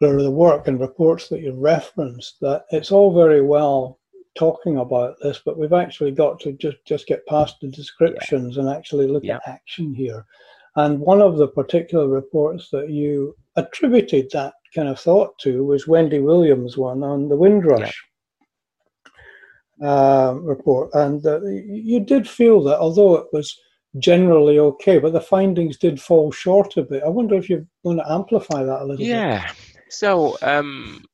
the 0.00 0.30
work 0.30 0.66
and 0.66 0.80
reports 0.80 1.28
that 1.28 1.40
you've 1.40 1.58
referenced, 1.58 2.40
that 2.40 2.64
it's 2.70 2.90
all 2.90 3.14
very 3.14 3.42
well 3.42 3.98
talking 4.34 4.78
about 4.78 5.16
this, 5.22 5.40
but 5.44 5.58
we've 5.58 5.72
actually 5.72 6.10
got 6.10 6.40
to 6.40 6.52
just 6.52 6.78
just 6.86 7.06
get 7.06 7.26
past 7.26 7.56
the 7.60 7.68
descriptions 7.68 8.56
yeah. 8.56 8.62
and 8.62 8.70
actually 8.70 9.06
look 9.06 9.24
yeah. 9.24 9.36
at 9.36 9.48
action 9.48 9.94
here. 9.94 10.24
And 10.76 11.00
one 11.00 11.20
of 11.20 11.36
the 11.36 11.48
particular 11.48 12.08
reports 12.08 12.68
that 12.70 12.90
you 12.90 13.36
attributed 13.56 14.30
that 14.32 14.54
kind 14.74 14.88
of 14.88 15.00
thought 15.00 15.38
to 15.40 15.64
was 15.64 15.88
Wendy 15.88 16.20
Williams' 16.20 16.76
one 16.76 17.02
on 17.02 17.28
the 17.28 17.36
Windrush 17.36 17.92
yeah. 19.80 19.88
uh, 19.88 20.32
report. 20.34 20.90
And 20.94 21.24
uh, 21.26 21.40
you 21.42 22.00
did 22.00 22.28
feel 22.28 22.62
that, 22.64 22.78
although 22.78 23.16
it 23.16 23.26
was 23.32 23.56
generally 23.98 24.58
okay, 24.58 24.98
but 24.98 25.12
the 25.12 25.20
findings 25.20 25.76
did 25.76 26.00
fall 26.00 26.30
short 26.30 26.76
a 26.76 26.82
bit. 26.82 27.02
I 27.02 27.08
wonder 27.08 27.34
if 27.34 27.50
you 27.50 27.66
want 27.82 27.98
to 27.98 28.12
amplify 28.12 28.62
that 28.62 28.82
a 28.82 28.84
little 28.84 29.04
yeah. 29.04 29.46
bit. 29.48 29.56
Yeah. 29.74 29.80
So 29.88 30.38
um, 30.42 31.04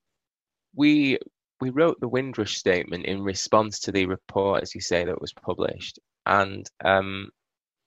we 0.75 1.19
we 1.63 1.71
wrote 1.71 1.99
the 2.01 2.09
Windrush 2.09 2.59
statement 2.59 3.07
in 3.07 3.23
response 3.23 3.81
to 3.81 3.93
the 3.93 4.05
report, 4.05 4.63
as 4.63 4.75
you 4.75 4.83
say, 4.83 5.05
that 5.05 5.19
was 5.19 5.33
published, 5.33 5.99
and 6.27 6.69
um, 6.85 7.31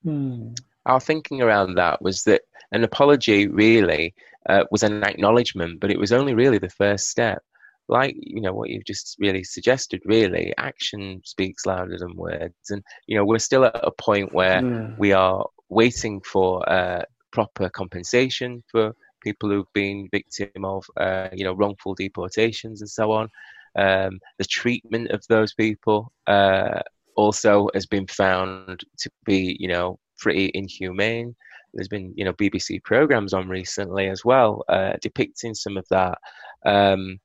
hmm 0.04 0.54
our 0.90 1.00
thinking 1.00 1.42
around 1.42 1.76
that 1.76 2.02
was 2.02 2.24
that 2.24 2.42
an 2.72 2.84
apology 2.84 3.48
really 3.48 4.14
uh, 4.48 4.64
was 4.72 4.84
an 4.84 5.04
acknowledgement, 5.04 5.80
but 5.80 5.92
it 5.92 6.00
was 6.00 6.12
only 6.12 6.34
really 6.34 6.58
the 6.58 6.70
first 6.70 7.10
step. 7.10 7.44
Like 7.88 8.16
you 8.20 8.42
know 8.42 8.54
what 8.54 8.70
you've 8.70 8.86
just 8.86 9.16
really 9.20 9.44
suggested. 9.44 10.02
Really, 10.06 10.54
action 10.58 11.22
speaks 11.26 11.66
louder 11.66 11.98
than 11.98 12.16
words, 12.16 12.70
and 12.70 12.84
you 13.08 13.16
know 13.16 13.26
we're 13.26 13.40
still 13.40 13.66
at 13.66 13.80
a 13.84 13.92
point 13.92 14.34
where 14.34 14.62
mm. 14.62 14.98
we 14.98 15.12
are 15.12 15.46
waiting 15.70 16.22
for 16.22 16.68
uh, 16.70 17.04
proper 17.32 17.70
compensation 17.70 18.64
for 18.68 18.96
people 19.22 19.50
who've 19.50 19.74
been 19.74 20.08
victim 20.12 20.64
of 20.66 20.86
uh, 20.98 21.30
you 21.34 21.44
know 21.44 21.54
wrongful 21.54 21.96
deportations 21.96 22.82
and 22.82 22.90
so 22.90 23.12
on. 23.12 23.30
Um, 23.76 24.20
the 24.38 24.46
treatment 24.46 25.10
of 25.10 25.24
those 25.28 25.54
people 25.54 26.12
uh, 26.28 26.82
also 27.16 27.70
has 27.74 27.88
been 27.88 28.08
found 28.08 28.84
to 29.00 29.10
be 29.26 29.58
you 29.60 29.68
know 29.68 30.00
pretty 30.20 30.52
inhumane. 30.54 31.36
there's 31.74 31.88
been 31.88 32.14
you 32.16 32.26
know 32.26 32.34
BBC 32.34 32.84
programs 32.84 33.34
on 33.34 33.48
recently 33.48 34.10
as 34.10 34.26
well, 34.26 34.64
uh, 34.70 34.94
depicting 35.02 35.54
some 35.54 35.78
of 35.78 35.86
that. 35.90 36.18
Um, 36.66 37.20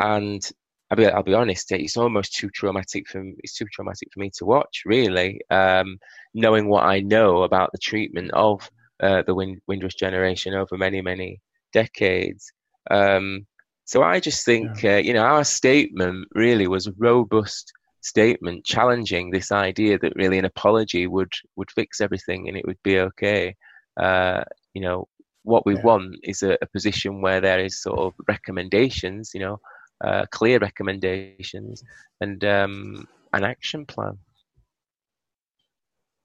and 0.00 0.48
I'll 0.90 0.96
be, 0.96 1.06
I'll 1.06 1.22
be 1.22 1.34
honest, 1.34 1.70
it's 1.72 1.96
almost 1.96 2.34
too 2.34 2.48
traumatic 2.50 3.08
for 3.08 3.22
it's 3.38 3.56
too 3.56 3.66
traumatic 3.72 4.08
for 4.12 4.20
me 4.20 4.30
to 4.38 4.46
watch. 4.46 4.82
Really, 4.86 5.40
um, 5.50 5.98
knowing 6.34 6.68
what 6.68 6.84
I 6.84 7.00
know 7.00 7.42
about 7.42 7.70
the 7.72 7.78
treatment 7.78 8.30
of 8.32 8.68
uh, 9.00 9.22
the 9.26 9.34
Wind, 9.34 9.60
Windrush 9.66 9.94
generation 9.94 10.54
over 10.54 10.76
many 10.78 11.02
many 11.02 11.40
decades. 11.72 12.50
Um, 12.90 13.46
so 13.84 14.02
I 14.02 14.20
just 14.20 14.44
think 14.44 14.82
yeah. 14.82 14.94
uh, 14.94 14.98
you 14.98 15.12
know 15.12 15.24
our 15.24 15.44
statement 15.44 16.28
really 16.34 16.66
was 16.66 16.90
robust 16.96 17.72
statement 18.00 18.64
challenging 18.64 19.30
this 19.30 19.50
idea 19.50 19.98
that 19.98 20.16
really 20.16 20.38
an 20.38 20.44
apology 20.44 21.06
would 21.06 21.32
would 21.56 21.70
fix 21.70 22.00
everything 22.00 22.48
and 22.48 22.56
it 22.56 22.66
would 22.66 22.82
be 22.82 22.98
okay. 23.00 23.54
Uh, 23.98 24.44
you 24.74 24.80
know 24.80 25.08
what 25.42 25.64
we 25.66 25.74
yeah. 25.74 25.82
want 25.82 26.16
is 26.22 26.42
a, 26.42 26.58
a, 26.60 26.66
position 26.66 27.20
where 27.20 27.40
there 27.40 27.58
is 27.58 27.80
sort 27.80 27.98
of 27.98 28.12
recommendations. 28.28 29.32
You 29.34 29.40
know 29.40 29.60
uh, 30.02 30.26
clear 30.30 30.58
recommendations 30.58 31.82
and 32.20 32.44
um, 32.44 33.08
an 33.32 33.44
action 33.44 33.84
plan. 33.84 34.18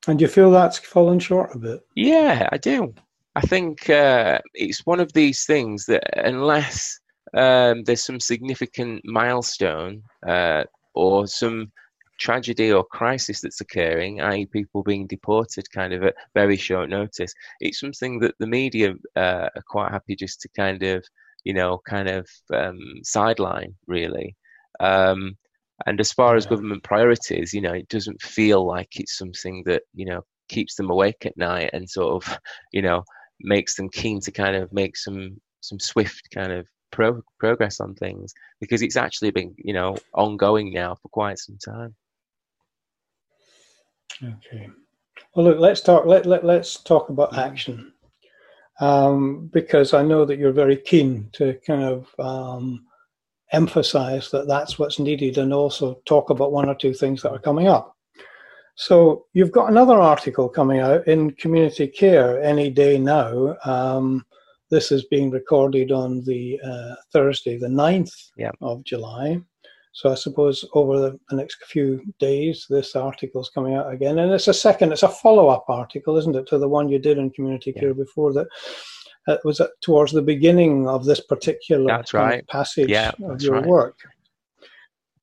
And 0.08 0.20
you 0.20 0.28
feel 0.28 0.52
that's 0.52 0.78
fallen 0.78 1.20
short 1.20 1.56
a 1.56 1.60
bit? 1.60 1.82
Yeah, 1.96 2.50
I 2.52 2.58
do. 2.58 2.94
I 3.36 3.42
think 3.42 3.90
uh, 3.90 4.40
it's 4.54 4.86
one 4.86 5.00
of 5.00 5.14
these 5.14 5.46
things 5.46 5.86
that 5.86 6.04
unless 6.26 7.00
um, 7.34 7.84
there's 7.84 8.04
some 8.04 8.20
significant 8.20 9.02
milestone 9.06 10.04
uh, 10.28 10.66
or 10.94 11.28
some 11.28 11.72
tragedy 12.20 12.72
or 12.72 12.84
crisis 12.84 13.42
that's 13.42 13.62
occurring, 13.62 14.22
i.e., 14.22 14.46
people 14.46 14.84
being 14.84 15.08
deported 15.08 15.70
kind 15.72 15.94
of 15.94 16.04
at 16.04 16.16
very 16.34 16.58
short 16.58 16.90
notice, 16.90 17.34
it's 17.60 17.80
something 17.80 18.20
that 18.20 18.36
the 18.40 18.48
media 18.48 18.94
uh, 19.16 19.50
are 19.56 19.64
quite 19.68 19.92
happy 19.92 20.16
just 20.16 20.42
to 20.42 20.50
kind 20.56 20.84
of 20.84 21.04
you 21.44 21.54
know, 21.54 21.80
kind 21.88 22.10
of 22.10 22.28
um, 22.54 22.80
sideline 23.04 23.76
really. 23.88 24.36
Um, 24.80 25.38
and 25.86 26.00
as 26.00 26.12
far 26.12 26.36
as 26.36 26.46
government 26.46 26.84
priorities, 26.84 27.54
you 27.54 27.62
know, 27.62 27.74
it 27.74 27.90
doesn't 27.90 28.22
feel 28.22 28.66
like 28.66 29.00
it's 29.00 29.18
something 29.18 29.64
that 29.66 29.84
you 29.94 30.06
know 30.06 30.22
keeps 30.50 30.76
them 30.76 30.90
awake 30.90 31.26
at 31.26 31.38
night 31.38 31.72
and 31.74 31.90
sort 31.90 32.24
of, 32.24 32.40
you 32.72 32.82
know, 32.82 33.04
makes 33.42 33.76
them 33.76 33.90
keen 33.90 34.20
to 34.22 34.32
kind 34.32 34.56
of 34.56 34.72
make 34.72 34.96
some 34.98 35.38
some 35.62 35.80
swift 35.80 36.30
kind 36.34 36.52
of 36.52 36.68
pro- 36.94 37.24
progress 37.40 37.82
on 37.82 37.94
things 37.96 38.34
because 38.62 38.82
it's 38.82 38.96
actually 38.96 39.32
been 39.32 39.54
you 39.58 39.74
know 39.74 39.98
ongoing 40.14 40.72
now 40.72 40.96
for 40.96 41.10
quite 41.10 41.38
some 41.38 41.58
time. 41.58 41.94
Okay. 44.24 44.70
Well, 45.36 45.46
look, 45.46 45.60
let's 45.60 45.82
talk. 45.82 46.06
Let, 46.06 46.26
let 46.26 46.46
let's 46.46 46.78
talk 46.78 47.10
about 47.10 47.38
action 47.38 47.92
um, 48.80 49.50
because 49.52 49.94
I 49.94 50.04
know 50.04 50.24
that 50.26 50.38
you're 50.38 50.54
very 50.54 50.78
keen 50.78 51.30
to 51.34 51.60
kind 51.66 51.84
of 51.84 52.08
um, 52.20 52.86
emphasize 53.52 54.30
that 54.32 54.48
that's 54.48 54.78
what's 54.80 55.00
needed 55.00 55.38
and 55.38 55.54
also 55.54 56.00
talk 56.06 56.30
about 56.30 56.52
one 56.52 56.70
or 56.70 56.76
two 56.76 56.94
things 56.94 57.22
that 57.22 57.32
are 57.32 57.40
coming 57.40 57.68
up. 57.68 57.96
So 58.76 59.26
you've 59.34 59.52
got 59.52 59.70
another 59.70 60.00
article 60.00 60.50
coming 60.50 60.80
out 60.80 61.08
in 61.08 61.32
Community 61.32 61.88
Care 61.88 62.42
any 62.42 62.70
day 62.70 62.98
now. 62.98 63.56
Um, 63.66 64.26
this 64.74 64.92
is 64.92 65.06
being 65.06 65.30
recorded 65.30 65.92
on 65.92 66.24
the 66.24 66.60
uh, 66.66 66.96
Thursday, 67.12 67.58
the 67.60 67.68
9th 67.68 68.32
yeah. 68.38 68.50
of 68.60 68.84
July. 68.84 69.40
So 69.92 70.12
I 70.12 70.16
suppose 70.16 70.66
over 70.74 71.00
the, 71.00 71.20
the 71.30 71.36
next 71.36 71.64
few 71.66 72.02
days, 72.18 72.66
this 72.68 72.96
article 72.96 73.42
is 73.42 73.50
coming 73.50 73.76
out 73.76 73.94
again, 73.94 74.18
and 74.18 74.32
it's 74.32 74.48
a 74.48 74.54
second, 74.54 74.92
it's 74.92 75.04
a 75.04 75.10
follow-up 75.10 75.66
article, 75.68 76.18
isn't 76.18 76.36
it, 76.36 76.48
to 76.48 76.58
the 76.58 76.68
one 76.68 76.90
you 76.90 76.98
did 76.98 77.20
in 77.20 77.30
Community 77.30 77.72
Care 77.72 77.94
before 77.94 78.34
that. 78.34 78.48
Uh, 79.26 79.38
was 79.46 79.62
towards 79.80 80.12
the 80.12 80.22
beginning 80.22 80.86
of 80.86 81.06
this 81.06 81.22
particular 81.22 81.88
that's 81.88 82.14
right. 82.14 82.46
passage 82.50 82.90
yeah, 82.90 83.12
of 83.24 83.42
your 83.42 83.54
right. 83.54 83.66
work. 83.66 83.98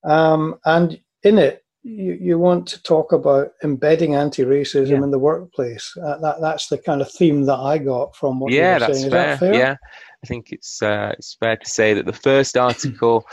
Um, 0.04 0.58
and 0.64 0.98
in 1.24 1.36
it, 1.36 1.64
you, 1.82 2.18
you 2.20 2.38
want 2.38 2.66
to 2.68 2.82
talk 2.82 3.12
about 3.12 3.52
embedding 3.64 4.14
anti-racism 4.14 4.90
yeah. 4.90 4.96
in 4.96 5.10
the 5.10 5.18
workplace. 5.18 5.94
Uh, 5.96 6.18
that 6.18 6.40
that's 6.40 6.68
the 6.68 6.78
kind 6.78 7.00
of 7.00 7.10
theme 7.10 7.46
that 7.46 7.58
I 7.58 7.78
got 7.78 8.14
from 8.14 8.40
what 8.40 8.52
yeah, 8.52 8.74
you 8.74 8.74
were 8.74 8.78
that's 8.80 9.00
saying. 9.00 9.10
Fair. 9.10 9.26
That 9.26 9.38
fair? 9.38 9.54
Yeah, 9.54 9.76
I 10.22 10.26
think 10.26 10.52
it's 10.52 10.82
uh, 10.82 11.12
it's 11.18 11.36
fair 11.40 11.56
to 11.56 11.68
say 11.68 11.94
that 11.94 12.06
the 12.06 12.12
first 12.12 12.56
article 12.56 13.26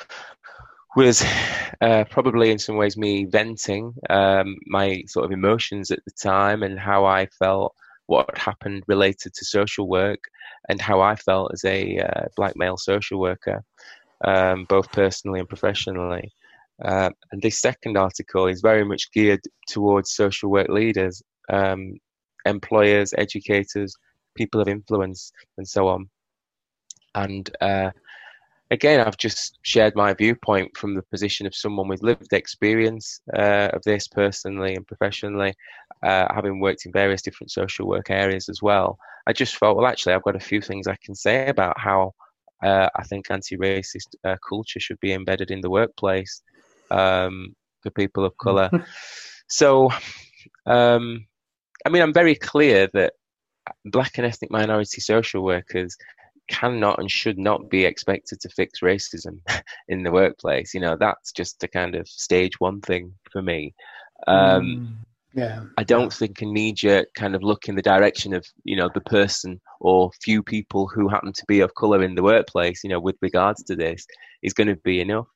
was 0.95 1.23
uh, 1.81 2.05
probably 2.09 2.49
in 2.49 2.57
some 2.57 2.77
ways 2.77 2.97
me 2.97 3.25
venting 3.25 3.93
um, 4.09 4.57
my 4.65 5.03
sort 5.07 5.25
of 5.25 5.31
emotions 5.31 5.91
at 5.91 6.03
the 6.05 6.11
time 6.11 6.63
and 6.63 6.79
how 6.79 7.05
I 7.05 7.27
felt 7.27 7.75
what 8.07 8.37
happened 8.37 8.83
related 8.87 9.33
to 9.33 9.45
social 9.45 9.87
work 9.87 10.19
and 10.69 10.81
how 10.81 11.01
I 11.01 11.15
felt 11.15 11.51
as 11.53 11.63
a 11.65 11.99
uh, 11.99 12.25
black 12.35 12.55
male 12.55 12.77
social 12.77 13.19
worker, 13.19 13.63
um, 14.25 14.65
both 14.69 14.91
personally 14.91 15.39
and 15.39 15.47
professionally. 15.47 16.31
Uh, 16.83 17.09
and 17.31 17.41
this 17.41 17.59
second 17.59 17.97
article 17.97 18.47
is 18.47 18.61
very 18.61 18.85
much 18.85 19.11
geared 19.11 19.41
towards 19.67 20.11
social 20.11 20.49
work 20.49 20.69
leaders, 20.69 21.21
um, 21.51 21.93
employers, 22.45 23.13
educators, 23.17 23.95
people 24.35 24.61
of 24.61 24.67
influence, 24.67 25.31
and 25.57 25.67
so 25.67 25.87
on. 25.87 26.09
And 27.15 27.49
uh, 27.61 27.91
again, 28.69 28.99
I've 28.99 29.17
just 29.17 29.57
shared 29.63 29.95
my 29.95 30.13
viewpoint 30.13 30.77
from 30.77 30.93
the 30.93 31.01
position 31.01 31.47
of 31.47 31.55
someone 31.55 31.87
with 31.87 32.03
lived 32.03 32.33
experience 32.33 33.21
uh, 33.35 33.69
of 33.73 33.81
this 33.83 34.07
personally 34.07 34.75
and 34.75 34.85
professionally, 34.85 35.53
uh, 36.03 36.27
having 36.33 36.59
worked 36.59 36.85
in 36.85 36.91
various 36.91 37.23
different 37.23 37.51
social 37.51 37.87
work 37.87 38.11
areas 38.11 38.49
as 38.49 38.61
well. 38.61 38.99
I 39.25 39.33
just 39.33 39.55
felt, 39.55 39.77
well, 39.77 39.87
actually, 39.87 40.13
I've 40.13 40.23
got 40.23 40.35
a 40.35 40.39
few 40.39 40.61
things 40.61 40.87
I 40.87 40.97
can 41.03 41.15
say 41.15 41.47
about 41.47 41.79
how 41.79 42.13
uh, 42.63 42.89
I 42.95 43.03
think 43.03 43.29
anti-racist 43.29 44.15
uh, 44.23 44.35
culture 44.47 44.79
should 44.79 44.99
be 44.99 45.13
embedded 45.13 45.51
in 45.51 45.61
the 45.61 45.69
workplace 45.69 46.41
um, 46.91 47.55
for 47.81 47.89
people 47.91 48.25
of 48.25 48.37
color. 48.37 48.69
so, 49.47 49.89
um, 50.65 51.25
I 51.85 51.89
mean, 51.89 52.01
I'm 52.01 52.13
very 52.13 52.35
clear 52.35 52.89
that 52.93 53.13
black 53.85 54.17
and 54.17 54.25
ethnic 54.25 54.51
minority 54.51 55.01
social 55.01 55.43
workers 55.43 55.95
cannot 56.49 56.99
and 56.99 57.11
should 57.11 57.37
not 57.37 57.69
be 57.69 57.85
expected 57.85 58.39
to 58.39 58.49
fix 58.49 58.79
racism 58.79 59.39
in 59.87 60.03
the 60.03 60.11
workplace. 60.11 60.73
You 60.73 60.79
know, 60.79 60.95
that's 60.97 61.31
just 61.31 61.63
a 61.63 61.67
kind 61.67 61.95
of 61.95 62.07
stage 62.07 62.59
one 62.59 62.81
thing 62.81 63.13
for 63.31 63.41
me. 63.41 63.73
Um, 64.27 64.63
mm, 64.63 65.07
yeah. 65.33 65.63
I 65.77 65.83
don't 65.83 66.11
think 66.11 66.41
a 66.41 66.45
knee 66.45 66.73
jerk 66.73 67.13
kind 67.15 67.35
of 67.35 67.43
look 67.43 67.67
in 67.67 67.75
the 67.75 67.81
direction 67.81 68.33
of, 68.33 68.45
you 68.63 68.75
know, 68.75 68.89
the 68.93 69.01
person 69.01 69.59
or 69.79 70.11
few 70.21 70.41
people 70.41 70.87
who 70.87 71.07
happen 71.07 71.33
to 71.33 71.45
be 71.47 71.59
of 71.59 71.75
colour 71.75 72.01
in 72.01 72.15
the 72.15 72.23
workplace, 72.23 72.83
you 72.83 72.89
know, 72.89 72.99
with 72.99 73.17
regards 73.21 73.63
to 73.63 73.75
this 73.75 74.05
is 74.41 74.53
going 74.53 74.67
to 74.67 74.75
be 74.77 74.99
enough. 74.99 75.27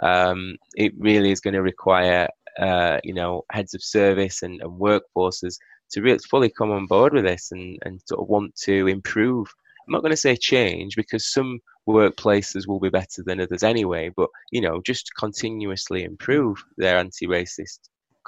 Um, 0.00 0.56
it 0.76 0.92
really 0.98 1.30
is 1.30 1.40
going 1.40 1.54
to 1.54 1.62
require, 1.62 2.28
uh, 2.58 2.98
you 3.04 3.14
know, 3.14 3.44
heads 3.50 3.74
of 3.74 3.82
service 3.82 4.42
and, 4.42 4.60
and 4.60 4.80
workforces 4.80 5.56
to 5.90 6.02
really 6.02 6.18
fully 6.30 6.50
come 6.50 6.70
on 6.70 6.86
board 6.86 7.14
with 7.14 7.24
this 7.24 7.50
and, 7.50 7.78
and 7.84 8.00
sort 8.06 8.20
of 8.20 8.28
want 8.28 8.54
to 8.56 8.86
improve 8.86 9.48
I'm 9.88 9.92
not 9.92 10.02
going 10.02 10.12
to 10.12 10.18
say 10.18 10.36
change 10.36 10.96
because 10.96 11.32
some 11.32 11.60
workplaces 11.88 12.68
will 12.68 12.78
be 12.78 12.90
better 12.90 13.22
than 13.24 13.40
others 13.40 13.62
anyway, 13.62 14.10
but 14.14 14.28
you 14.52 14.60
know, 14.60 14.82
just 14.84 15.14
continuously 15.18 16.04
improve 16.04 16.62
their 16.76 16.98
anti-racist 16.98 17.78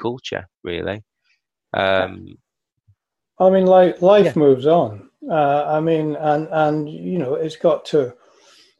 culture, 0.00 0.48
really. 0.64 1.02
Um, 1.74 2.38
I 3.38 3.50
mean, 3.50 3.66
like 3.66 4.00
life 4.00 4.24
yeah. 4.24 4.32
moves 4.36 4.66
on. 4.66 5.10
Uh, 5.30 5.64
I 5.66 5.80
mean, 5.80 6.16
and 6.16 6.48
and 6.50 6.88
you 6.88 7.18
know, 7.18 7.34
it's 7.34 7.56
got 7.56 7.84
to 7.86 8.14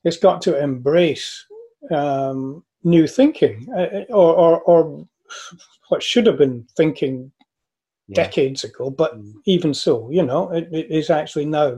it's 0.03 0.17
got 0.17 0.41
to 0.43 0.59
embrace 0.59 1.45
um, 1.91 2.65
new 2.85 3.07
thinking, 3.07 3.67
uh, 3.77 4.05
or, 4.11 4.35
or 4.35 4.61
or 4.63 5.07
what 5.89 6.03
should 6.03 6.27
have 6.27 6.39
been 6.39 6.67
thinking 6.77 7.31
yeah. 8.09 8.25
decades 8.25 8.65
ago. 8.65 8.91
But 8.91 9.19
mm. 9.19 9.33
even 9.47 9.75
so, 9.75 10.11
you 10.11 10.23
know, 10.23 10.51
it, 10.51 10.69
it 10.73 10.91
is 10.91 11.11
actually 11.11 11.47
now 11.47 11.77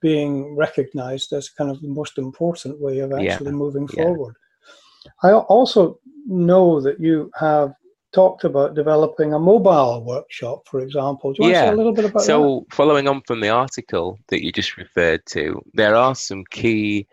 being 0.00 0.56
recognized 0.56 1.32
as 1.32 1.48
kind 1.48 1.70
of 1.70 1.80
the 1.82 1.88
most 1.88 2.18
important 2.18 2.80
way 2.80 3.00
of 3.00 3.12
actually 3.12 3.50
yeah. 3.50 3.52
moving 3.52 3.88
yeah. 3.94 4.04
forward. 4.04 4.34
I 5.22 5.32
also 5.32 5.98
know 6.26 6.80
that 6.80 7.00
you 7.00 7.30
have 7.38 7.72
talked 8.12 8.44
about 8.44 8.74
developing 8.74 9.34
a 9.34 9.38
mobile 9.38 10.04
workshop, 10.04 10.66
for 10.66 10.80
example. 10.80 11.32
Do 11.32 11.44
you 11.44 11.50
yeah. 11.50 11.64
want 11.64 11.64
to 11.64 11.68
say 11.68 11.74
a 11.74 11.76
little 11.76 11.92
bit 11.92 12.04
about 12.06 12.22
so, 12.22 12.26
that? 12.26 12.48
So, 12.48 12.66
following 12.70 13.08
on 13.08 13.22
from 13.26 13.40
the 13.40 13.48
article 13.48 14.18
that 14.28 14.42
you 14.44 14.52
just 14.52 14.76
referred 14.76 15.24
to, 15.26 15.60
there 15.74 15.94
are 15.94 16.14
some 16.14 16.44
key 16.50 17.06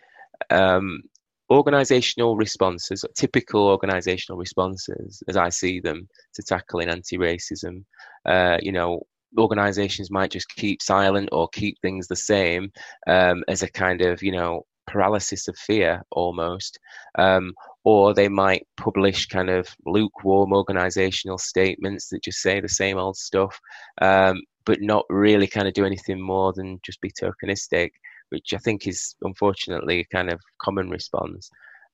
um, 0.49 1.03
organizational 1.49 2.35
responses, 2.35 3.05
typical 3.15 3.67
organizational 3.67 4.37
responses, 4.37 5.21
as 5.27 5.37
I 5.37 5.49
see 5.49 5.79
them, 5.79 6.07
to 6.33 6.43
tackling 6.43 6.89
anti 6.89 7.17
racism. 7.17 7.83
Uh, 8.25 8.57
you 8.61 8.71
know, 8.71 9.01
organizations 9.37 10.11
might 10.11 10.31
just 10.31 10.49
keep 10.55 10.81
silent 10.81 11.29
or 11.31 11.47
keep 11.49 11.79
things 11.81 12.07
the 12.07 12.15
same 12.15 12.71
um, 13.07 13.43
as 13.47 13.63
a 13.63 13.69
kind 13.69 14.01
of 14.01 14.23
you 14.23 14.31
know 14.31 14.65
paralysis 14.87 15.47
of 15.47 15.57
fear 15.57 16.01
almost 16.11 16.79
um, 17.17 17.51
or 17.83 18.13
they 18.13 18.29
might 18.29 18.65
publish 18.77 19.25
kind 19.25 19.49
of 19.49 19.67
lukewarm 19.85 20.53
organizational 20.53 21.39
statements 21.39 22.07
that 22.07 22.23
just 22.23 22.39
say 22.39 22.61
the 22.61 22.69
same 22.69 22.97
old 22.97 23.17
stuff 23.17 23.59
um, 24.01 24.39
but 24.65 24.81
not 24.81 25.05
really 25.09 25.47
kind 25.47 25.67
of 25.67 25.73
do 25.73 25.85
anything 25.85 26.19
more 26.19 26.51
than 26.53 26.79
just 26.83 26.99
be 27.01 27.11
tokenistic, 27.11 27.91
which 28.29 28.53
I 28.53 28.57
think 28.57 28.87
is 28.87 29.15
unfortunately 29.21 29.99
a 29.99 30.05
kind 30.05 30.29
of 30.29 30.39
common 30.61 30.89
response. 30.89 31.49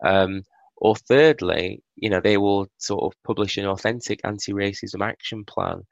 Um, 0.05 0.43
or 0.77 0.95
thirdly, 0.95 1.83
you 1.95 2.09
know, 2.09 2.19
they 2.19 2.37
will 2.37 2.67
sort 2.77 3.03
of 3.03 3.23
publish 3.23 3.57
an 3.57 3.67
authentic 3.67 4.19
anti-racism 4.23 5.01
action 5.05 5.45
plan 5.45 5.83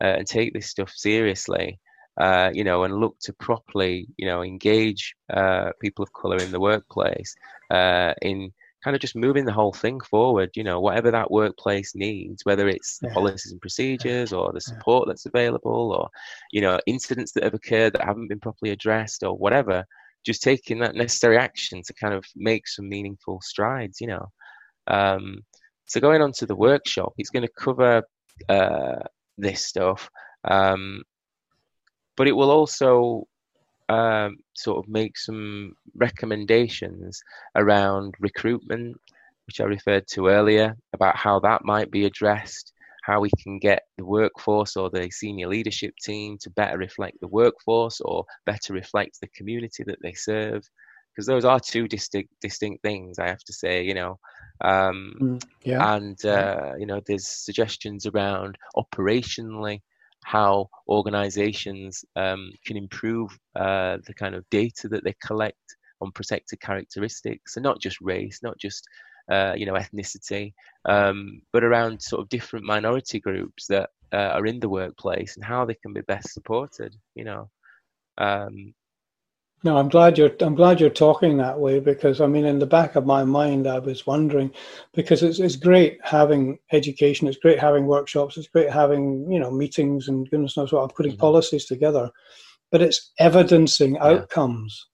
uh, 0.00 0.14
and 0.18 0.26
take 0.26 0.54
this 0.54 0.70
stuff 0.70 0.90
seriously. 0.90 1.78
Uh, 2.18 2.50
you 2.52 2.64
know, 2.64 2.82
and 2.82 2.98
look 2.98 3.16
to 3.20 3.32
properly, 3.34 4.08
you 4.16 4.26
know, 4.26 4.42
engage 4.42 5.14
uh, 5.32 5.70
people 5.80 6.02
of 6.02 6.12
color 6.12 6.36
in 6.38 6.50
the 6.50 6.58
workplace 6.58 7.32
uh, 7.70 8.12
in 8.22 8.50
kind 8.82 8.94
of 8.94 9.00
just 9.00 9.16
moving 9.16 9.44
the 9.44 9.52
whole 9.52 9.72
thing 9.72 10.00
forward. 10.00 10.50
You 10.54 10.64
know, 10.64 10.80
whatever 10.80 11.10
that 11.10 11.30
workplace 11.30 11.94
needs, 11.94 12.44
whether 12.44 12.68
it's 12.68 12.98
yeah. 13.02 13.12
policies 13.12 13.52
and 13.52 13.60
procedures 13.60 14.32
or 14.32 14.52
the 14.52 14.60
support 14.60 15.06
yeah. 15.06 15.12
that's 15.12 15.26
available, 15.26 15.92
or 15.92 16.08
you 16.52 16.60
know, 16.60 16.78
incidents 16.86 17.32
that 17.32 17.44
have 17.44 17.54
occurred 17.54 17.92
that 17.94 18.04
haven't 18.04 18.28
been 18.28 18.40
properly 18.40 18.72
addressed, 18.72 19.22
or 19.22 19.36
whatever. 19.36 19.84
Just 20.26 20.42
taking 20.42 20.80
that 20.80 20.96
necessary 20.96 21.38
action 21.38 21.80
to 21.86 21.94
kind 21.94 22.12
of 22.12 22.24
make 22.34 22.66
some 22.66 22.88
meaningful 22.88 23.40
strides. 23.40 24.00
You 24.00 24.08
know, 24.08 24.26
um, 24.86 25.44
so 25.86 26.00
going 26.00 26.22
on 26.22 26.32
to 26.32 26.46
the 26.46 26.56
workshop, 26.56 27.14
it's 27.18 27.30
going 27.30 27.46
to 27.46 27.52
cover 27.56 28.02
uh, 28.48 28.96
this 29.38 29.64
stuff, 29.64 30.10
um, 30.44 31.02
but 32.16 32.28
it 32.28 32.32
will 32.32 32.50
also 32.50 33.26
um, 33.88 34.36
sort 34.54 34.78
of 34.78 34.90
make 34.90 35.16
some 35.16 35.74
recommendations 35.94 37.22
around 37.56 38.14
recruitment, 38.20 39.00
which 39.46 39.60
I 39.60 39.64
referred 39.64 40.06
to 40.08 40.28
earlier, 40.28 40.76
about 40.92 41.16
how 41.16 41.40
that 41.40 41.64
might 41.64 41.90
be 41.90 42.04
addressed, 42.04 42.72
how 43.02 43.20
we 43.20 43.30
can 43.42 43.58
get 43.58 43.84
the 43.96 44.04
workforce 44.04 44.76
or 44.76 44.90
the 44.90 45.10
senior 45.10 45.48
leadership 45.48 45.94
team 46.02 46.36
to 46.42 46.50
better 46.50 46.76
reflect 46.76 47.18
the 47.20 47.28
workforce 47.28 48.00
or 48.00 48.24
better 48.44 48.74
reflect 48.74 49.20
the 49.20 49.28
community 49.28 49.82
that 49.84 49.98
they 50.02 50.12
serve. 50.12 50.68
Because 51.14 51.26
those 51.26 51.44
are 51.44 51.58
two 51.58 51.88
distinct 51.88 52.32
distinct 52.40 52.82
things, 52.82 53.18
I 53.18 53.26
have 53.26 53.42
to 53.44 53.52
say. 53.52 53.82
You 53.82 53.94
know, 53.94 54.18
um, 54.60 55.14
mm, 55.20 55.44
yeah. 55.64 55.94
and 55.94 56.24
uh, 56.24 56.74
you 56.78 56.86
know, 56.86 57.00
there's 57.06 57.26
suggestions 57.26 58.06
around 58.06 58.56
operationally 58.76 59.80
how 60.24 60.68
organizations 60.88 62.04
um, 62.16 62.52
can 62.64 62.76
improve 62.76 63.30
uh, 63.56 63.98
the 64.06 64.14
kind 64.14 64.34
of 64.34 64.48
data 64.50 64.88
that 64.88 65.04
they 65.04 65.14
collect 65.24 65.76
on 66.00 66.12
protected 66.12 66.60
characteristics, 66.60 67.56
and 67.56 67.64
not 67.64 67.80
just 67.80 68.00
race, 68.00 68.40
not 68.42 68.58
just 68.58 68.86
uh, 69.30 69.54
you 69.56 69.66
know 69.66 69.74
ethnicity, 69.74 70.52
um, 70.84 71.40
but 71.52 71.64
around 71.64 72.00
sort 72.00 72.22
of 72.22 72.28
different 72.28 72.64
minority 72.64 73.20
groups 73.20 73.66
that 73.66 73.90
uh, 74.12 74.32
are 74.34 74.46
in 74.46 74.60
the 74.60 74.68
workplace 74.68 75.36
and 75.36 75.44
how 75.44 75.64
they 75.64 75.74
can 75.74 75.92
be 75.92 76.00
best 76.02 76.32
supported. 76.32 76.94
You 77.14 77.24
know, 77.24 77.50
um, 78.18 78.74
no, 79.64 79.76
I'm 79.76 79.88
glad 79.88 80.16
you're. 80.16 80.30
I'm 80.40 80.54
glad 80.54 80.80
you're 80.80 80.90
talking 80.90 81.36
that 81.38 81.58
way 81.58 81.80
because 81.80 82.20
I 82.20 82.26
mean, 82.26 82.44
in 82.44 82.60
the 82.60 82.66
back 82.66 82.94
of 82.94 83.06
my 83.06 83.24
mind, 83.24 83.66
I 83.66 83.80
was 83.80 84.06
wondering 84.06 84.52
because 84.94 85.22
it's 85.22 85.40
it's 85.40 85.56
great 85.56 85.98
having 86.04 86.58
education. 86.70 87.26
It's 87.26 87.38
great 87.38 87.58
having 87.58 87.86
workshops. 87.86 88.36
It's 88.36 88.46
great 88.46 88.70
having 88.70 89.30
you 89.30 89.40
know 89.40 89.50
meetings 89.50 90.06
and 90.06 90.30
goodness 90.30 90.56
knows 90.56 90.72
what. 90.72 90.82
I'm 90.82 90.90
putting 90.90 91.12
mm-hmm. 91.12 91.20
policies 91.20 91.64
together, 91.64 92.08
but 92.70 92.82
it's 92.82 93.12
evidencing 93.18 93.96
yeah. 93.96 94.04
outcomes. 94.04 94.86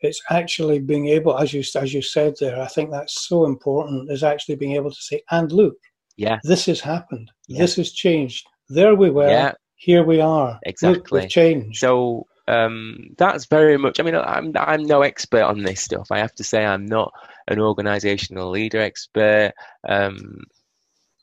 It's 0.00 0.22
actually 0.30 0.78
being 0.78 1.08
able, 1.08 1.36
as 1.36 1.52
you 1.52 1.64
as 1.74 1.92
you 1.92 2.02
said 2.02 2.34
there. 2.38 2.60
I 2.60 2.66
think 2.66 2.92
that's 2.92 3.26
so 3.26 3.44
important. 3.44 4.12
Is 4.12 4.22
actually 4.22 4.54
being 4.54 4.76
able 4.76 4.90
to 4.90 5.00
say, 5.00 5.20
and 5.32 5.50
look, 5.50 5.74
yeah, 6.16 6.38
this 6.44 6.66
has 6.66 6.80
happened. 6.80 7.32
Yeah. 7.48 7.58
This 7.58 7.74
has 7.74 7.90
changed. 7.90 8.46
There 8.68 8.94
we 8.94 9.10
were. 9.10 9.28
Yeah. 9.28 9.52
Here 9.74 10.04
we 10.04 10.20
are. 10.20 10.60
Exactly. 10.64 11.22
Look, 11.22 11.30
changed. 11.30 11.80
So 11.80 12.24
um, 12.48 13.14
that's 13.18 13.46
very 13.46 13.76
much. 13.76 13.98
I 13.98 14.02
mean, 14.02 14.14
I'm 14.14 14.52
I'm 14.56 14.84
no 14.84 15.02
expert 15.02 15.42
on 15.42 15.62
this 15.62 15.82
stuff. 15.82 16.08
I 16.10 16.18
have 16.18 16.34
to 16.36 16.44
say, 16.44 16.64
I'm 16.64 16.86
not 16.86 17.12
an 17.48 17.60
organizational 17.60 18.50
leader 18.50 18.80
expert. 18.80 19.52
Um, 19.88 20.44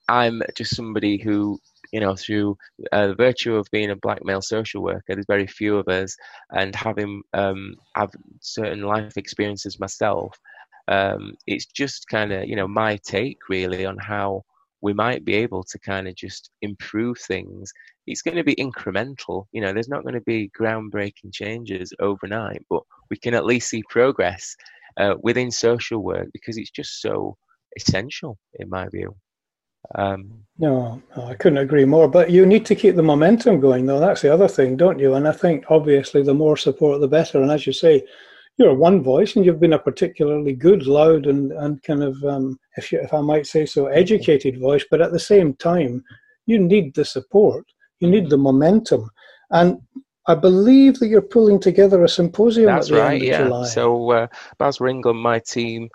I'm 0.10 0.42
just 0.56 0.76
somebody 0.76 1.18
who, 1.18 1.60
you 1.92 2.00
know, 2.02 2.16
through 2.16 2.58
uh, 2.92 3.08
the 3.08 3.16
virtue 3.16 3.56
of 3.56 3.68
being 3.72 3.92
a 3.92 3.96
black 3.96 4.24
male 4.26 4.42
social 4.42 4.84
worker, 4.84 5.04
there's 5.10 5.26
very 5.28 5.48
few 5.48 5.78
of 5.78 5.88
us, 5.88 6.16
and 6.52 6.76
having 6.76 7.22
um, 7.34 7.76
have 7.96 8.12
certain 8.42 8.82
life 8.82 9.18
experiences 9.18 9.80
myself. 9.80 10.38
Um, 10.90 11.36
it's 11.48 11.66
just 11.66 12.08
kind 12.10 12.34
of 12.34 12.50
you 12.50 12.58
know 12.58 12.68
my 12.68 12.98
take 12.98 13.38
really 13.50 13.86
on 13.86 13.98
how 13.98 14.44
we 14.84 14.94
might 14.94 15.26
be 15.26 15.34
able 15.34 15.64
to 15.64 15.80
kind 15.80 16.08
of 16.08 16.16
just 16.16 16.52
improve 16.62 17.18
things 17.18 17.74
it's 18.08 18.22
going 18.22 18.38
to 18.38 18.44
be 18.44 18.56
incremental. 18.56 19.46
You 19.52 19.62
know, 19.62 19.74
there's 19.74 19.90
not 19.90 20.04
going 20.04 20.16
to 20.16 20.22
be 20.22 20.52
groundbreaking 20.60 21.34
changes 21.34 21.94
overnight, 22.00 22.64
but 22.70 22.84
we 23.10 23.18
can 23.18 23.34
at 23.34 23.46
least 23.46 23.70
see 23.70 23.84
progress 23.90 24.56
uh, 24.98 25.16
within 25.22 25.52
social 25.52 26.04
work 26.04 26.28
because 26.34 26.58
it's 26.58 26.72
just 26.72 27.02
so 27.02 27.38
essential, 27.78 28.38
in 28.60 28.70
my 28.70 28.88
view. 28.90 29.16
Um, 29.96 30.46
no, 30.58 31.02
no, 31.16 31.26
I 31.26 31.36
couldn't 31.36 31.58
agree 31.58 31.86
more. 31.86 32.08
But 32.08 32.30
you 32.30 32.46
need 32.46 32.66
to 32.68 32.76
keep 32.76 32.96
the 32.96 33.04
momentum 33.04 33.60
going, 33.60 33.86
though. 33.86 34.00
That's 34.00 34.22
the 34.22 34.34
other 34.34 34.48
thing, 34.48 34.78
don't 34.78 35.00
you? 35.00 35.16
And 35.16 35.28
I 35.28 35.34
think 35.34 35.66
obviously 35.70 36.24
the 36.24 36.34
more 36.34 36.58
support, 36.58 37.02
the 37.02 37.08
better. 37.08 37.42
And 37.42 37.52
as 37.52 37.68
you 37.68 37.74
say, 37.74 38.06
you're 38.58 38.76
one 38.76 39.02
voice, 39.02 39.36
and 39.36 39.46
you've 39.46 39.60
been 39.60 39.74
a 39.74 39.80
particularly 39.80 40.54
good, 40.54 40.86
loud, 40.88 41.26
and 41.26 41.52
and 41.54 41.82
kind 41.84 42.04
of, 42.04 42.24
um, 42.24 42.60
if 42.78 42.92
you, 42.92 43.00
if 43.00 43.14
I 43.14 43.22
might 43.22 43.48
say 43.48 43.66
so, 43.66 43.88
educated 43.88 44.60
voice. 44.60 44.86
But 44.90 45.02
at 45.02 45.12
the 45.12 45.20
same 45.20 45.56
time, 45.56 46.04
you 46.46 46.60
need 46.60 46.94
the 46.94 47.06
support 47.06 47.66
you 48.04 48.10
need 48.10 48.30
the 48.30 48.38
momentum. 48.38 49.10
And 49.52 49.78
I 50.28 50.36
believe 50.36 51.00
that 51.00 51.08
you're 51.08 51.22
pulling 51.22 51.60
together 51.60 52.04
a 52.04 52.10
symposium 52.10 52.68
That's 52.68 52.90
at 52.90 52.94
the 52.94 53.02
right, 53.02 53.14
end 53.14 53.22
of 53.24 53.28
yeah. 53.28 53.44
July. 53.44 53.66
So 53.68 54.12
uh, 54.12 54.28
BASW 54.60 54.90
England 54.90 55.16
and 55.16 55.24
my 55.24 55.40
team 55.40 55.90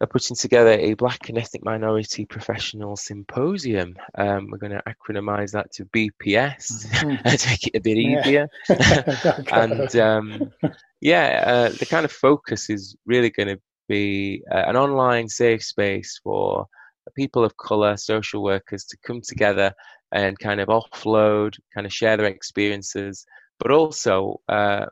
are 0.00 0.06
putting 0.06 0.36
together 0.36 0.72
a 0.72 0.94
Black 0.94 1.28
and 1.28 1.38
Ethnic 1.38 1.64
Minority 1.64 2.26
Professional 2.26 2.96
Symposium. 2.96 3.96
Um, 4.16 4.50
we're 4.50 4.58
going 4.58 4.72
to 4.72 4.82
acronymize 4.86 5.52
that 5.52 5.72
to 5.72 5.84
BPS 5.86 6.86
mm-hmm. 6.86 7.28
to 7.36 7.48
make 7.48 7.66
it 7.68 7.76
a 7.76 7.80
bit 7.80 7.96
easier. 7.96 8.48
and 9.52 9.96
um, 9.96 10.52
yeah, 11.00 11.44
uh, 11.46 11.68
the 11.70 11.86
kind 11.86 12.04
of 12.04 12.12
focus 12.12 12.70
is 12.70 12.96
really 13.06 13.30
going 13.30 13.48
to 13.48 13.60
be 13.88 14.42
uh, 14.50 14.64
an 14.66 14.76
online 14.76 15.28
safe 15.28 15.62
space 15.62 16.20
for 16.22 16.66
people 17.14 17.44
of 17.44 17.56
color, 17.56 17.96
social 17.96 18.42
workers 18.42 18.84
to 18.84 18.96
come 19.04 19.20
together 19.20 19.72
and 20.12 20.38
kind 20.38 20.60
of 20.60 20.68
offload, 20.68 21.54
kind 21.74 21.86
of 21.86 21.92
share 21.92 22.16
their 22.16 22.26
experiences, 22.26 23.26
but 23.58 23.70
also 23.70 24.40
uh, 24.48 24.86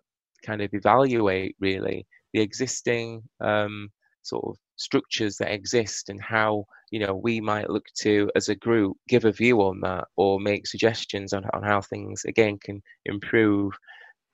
kind 0.44 0.62
of 0.62 0.72
evaluate 0.74 1.56
really 1.60 2.06
the 2.32 2.40
existing 2.40 3.22
um, 3.40 3.90
sort 4.22 4.44
of 4.44 4.56
structures 4.76 5.36
that 5.36 5.52
exist 5.52 6.08
and 6.08 6.20
how 6.20 6.64
you 6.90 6.98
know 6.98 7.14
we 7.14 7.40
might 7.40 7.70
look 7.70 7.86
to 7.94 8.30
as 8.34 8.48
a 8.48 8.54
group 8.54 8.96
give 9.08 9.24
a 9.24 9.32
view 9.32 9.60
on 9.62 9.80
that 9.80 10.04
or 10.16 10.40
make 10.40 10.66
suggestions 10.66 11.32
on, 11.32 11.44
on 11.52 11.62
how 11.62 11.80
things 11.80 12.24
again 12.24 12.58
can 12.58 12.82
improve 13.04 13.72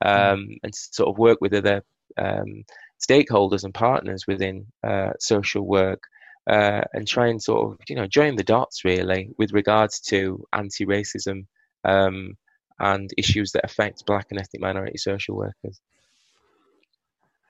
hmm. 0.03 0.09
um, 0.09 0.47
and 0.63 0.73
sort 0.73 1.09
of 1.09 1.17
work 1.17 1.39
with 1.41 1.53
other 1.53 1.83
um, 2.17 2.63
stakeholders 2.99 3.63
and 3.63 3.73
partners 3.73 4.25
within 4.27 4.65
uh, 4.83 5.11
social 5.19 5.65
work 5.65 6.01
uh, 6.49 6.81
and 6.93 7.07
try 7.07 7.27
and 7.27 7.41
sort 7.41 7.71
of 7.71 7.77
you 7.87 7.95
know 7.95 8.07
join 8.07 8.35
the 8.35 8.43
dots 8.43 8.83
really 8.83 9.29
with 9.37 9.53
regards 9.53 9.99
to 9.99 10.43
anti-racism 10.53 11.45
um, 11.83 12.35
and 12.79 13.11
issues 13.17 13.51
that 13.51 13.65
affect 13.65 14.05
black 14.05 14.27
and 14.31 14.39
ethnic 14.39 14.61
minority 14.61 14.97
social 14.97 15.35
workers. 15.35 15.79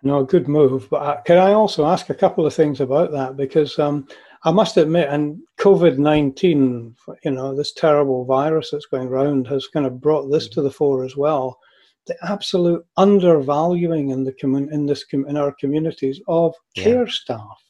No, 0.04 0.24
good 0.24 0.48
move. 0.48 0.90
But 0.90 1.02
uh, 1.02 1.22
can 1.22 1.38
I 1.38 1.54
also 1.54 1.86
ask 1.86 2.10
a 2.10 2.16
couple 2.16 2.46
of 2.46 2.54
things 2.54 2.80
about 2.80 3.12
that? 3.12 3.36
Because 3.36 3.78
um, 3.80 4.08
I 4.44 4.52
must 4.52 4.78
admit, 4.78 5.10
and 5.10 5.40
COVID 5.60 5.98
19, 5.98 6.96
you 7.24 7.32
know, 7.32 7.56
this 7.56 7.74
terrible 7.74 8.26
virus 8.26 8.72
that's 8.72 8.86
going 8.86 9.08
around 9.08 9.48
has 9.48 9.68
kind 9.68 9.86
of 9.86 10.00
brought 10.00 10.30
this 10.30 10.48
to 10.50 10.62
the 10.62 10.72
fore 10.72 11.04
as 11.04 11.18
well. 11.18 11.60
The 12.08 12.16
absolute 12.24 12.86
undervaluing 12.98 14.10
in 14.10 14.24
the 14.24 14.34
commun- 14.34 14.74
in 14.74 14.86
this 14.86 15.04
com- 15.04 15.28
in 15.28 15.38
our 15.38 15.54
communities 15.60 16.22
of 16.28 16.56
yeah. 16.76 16.84
care 16.84 17.08
staff 17.08 17.62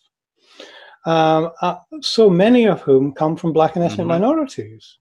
um, 1.06 1.52
uh, 1.62 1.78
so 2.02 2.30
many 2.30 2.66
of 2.68 2.82
whom 2.82 3.14
come 3.14 3.36
from 3.36 3.54
black 3.54 3.76
and 3.76 3.86
ethnic 3.86 4.02
mm-hmm. 4.02 4.10
minorities. 4.10 4.98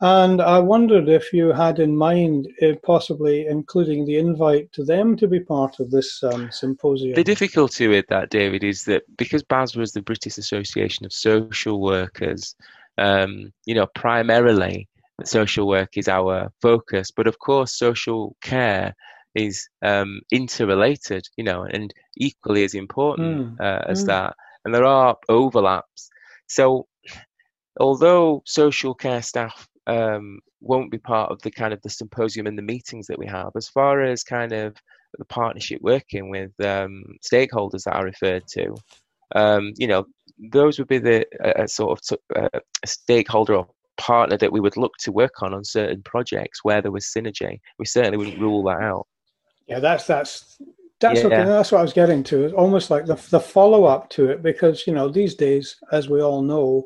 And 0.00 0.40
I 0.40 0.58
wondered 0.60 1.08
if 1.08 1.32
you 1.32 1.52
had 1.52 1.80
in 1.80 1.96
mind 1.96 2.48
uh, 2.62 2.74
possibly 2.84 3.46
including 3.46 4.04
the 4.04 4.16
invite 4.16 4.72
to 4.72 4.84
them 4.84 5.16
to 5.16 5.26
be 5.26 5.40
part 5.40 5.80
of 5.80 5.90
this 5.90 6.22
um, 6.22 6.50
symposium. 6.52 7.14
The 7.14 7.24
difficulty 7.24 7.88
with 7.88 8.06
that, 8.08 8.30
David, 8.30 8.62
is 8.62 8.84
that 8.84 9.02
because 9.16 9.42
BASWA 9.42 9.82
is 9.82 9.92
the 9.92 10.02
British 10.02 10.38
Association 10.38 11.04
of 11.04 11.12
Social 11.12 11.80
Workers, 11.80 12.54
um, 12.96 13.52
you 13.66 13.74
know, 13.74 13.86
primarily 13.94 14.88
social 15.24 15.66
work 15.66 15.96
is 15.96 16.06
our 16.06 16.52
focus, 16.62 17.10
but 17.10 17.26
of 17.26 17.40
course, 17.40 17.76
social 17.76 18.36
care 18.40 18.94
is 19.34 19.68
um, 19.82 20.20
interrelated, 20.30 21.24
you 21.36 21.42
know, 21.42 21.64
and 21.64 21.92
equally 22.16 22.62
as 22.62 22.74
important 22.74 23.58
mm. 23.58 23.60
uh, 23.60 23.82
as 23.88 24.04
mm. 24.04 24.06
that 24.06 24.34
and 24.68 24.74
there 24.74 24.84
are 24.84 25.16
overlaps. 25.28 26.10
So, 26.46 26.86
although 27.78 28.42
social 28.46 28.94
care 28.94 29.22
staff 29.22 29.68
um, 29.86 30.40
won't 30.60 30.90
be 30.90 30.98
part 30.98 31.30
of 31.30 31.40
the 31.42 31.50
kind 31.50 31.72
of 31.72 31.80
the 31.82 31.90
symposium 31.90 32.46
and 32.46 32.58
the 32.58 32.62
meetings 32.62 33.06
that 33.06 33.18
we 33.18 33.26
have. 33.26 33.50
As 33.56 33.68
far 33.68 34.02
as 34.02 34.22
kind 34.22 34.52
of 34.52 34.76
the 35.16 35.24
partnership 35.24 35.80
working 35.82 36.30
with 36.30 36.52
um, 36.64 37.04
stakeholders 37.22 37.84
that 37.84 37.96
I 37.96 38.02
referred 38.02 38.46
to, 38.48 38.74
um, 39.34 39.72
you 39.76 39.86
know, 39.86 40.06
those 40.52 40.78
would 40.78 40.88
be 40.88 40.98
the 40.98 41.26
uh, 41.44 41.66
sort 41.66 41.98
of 41.98 42.18
uh, 42.36 42.60
stakeholder 42.84 43.56
or 43.56 43.68
partner 43.96 44.36
that 44.36 44.52
we 44.52 44.60
would 44.60 44.76
look 44.76 44.96
to 45.00 45.12
work 45.12 45.42
on 45.42 45.52
on 45.52 45.64
certain 45.64 46.02
projects 46.02 46.62
where 46.62 46.80
there 46.80 46.92
was 46.92 47.04
synergy. 47.04 47.58
We 47.78 47.86
certainly 47.86 48.18
wouldn't 48.18 48.40
rule 48.40 48.62
that 48.64 48.80
out. 48.80 49.06
Yeah, 49.66 49.80
that's 49.80 50.06
that's 50.06 50.60
that's 51.00 51.22
yeah. 51.22 51.44
That's 51.44 51.72
what 51.72 51.78
I 51.78 51.82
was 51.82 51.92
getting 51.92 52.22
to. 52.24 52.44
It's 52.44 52.54
almost 52.54 52.90
like 52.90 53.06
the 53.06 53.16
the 53.30 53.40
follow 53.40 53.84
up 53.84 54.08
to 54.10 54.30
it 54.30 54.42
because 54.42 54.86
you 54.86 54.92
know 54.92 55.08
these 55.08 55.34
days, 55.34 55.76
as 55.92 56.08
we 56.08 56.22
all 56.22 56.42
know, 56.42 56.84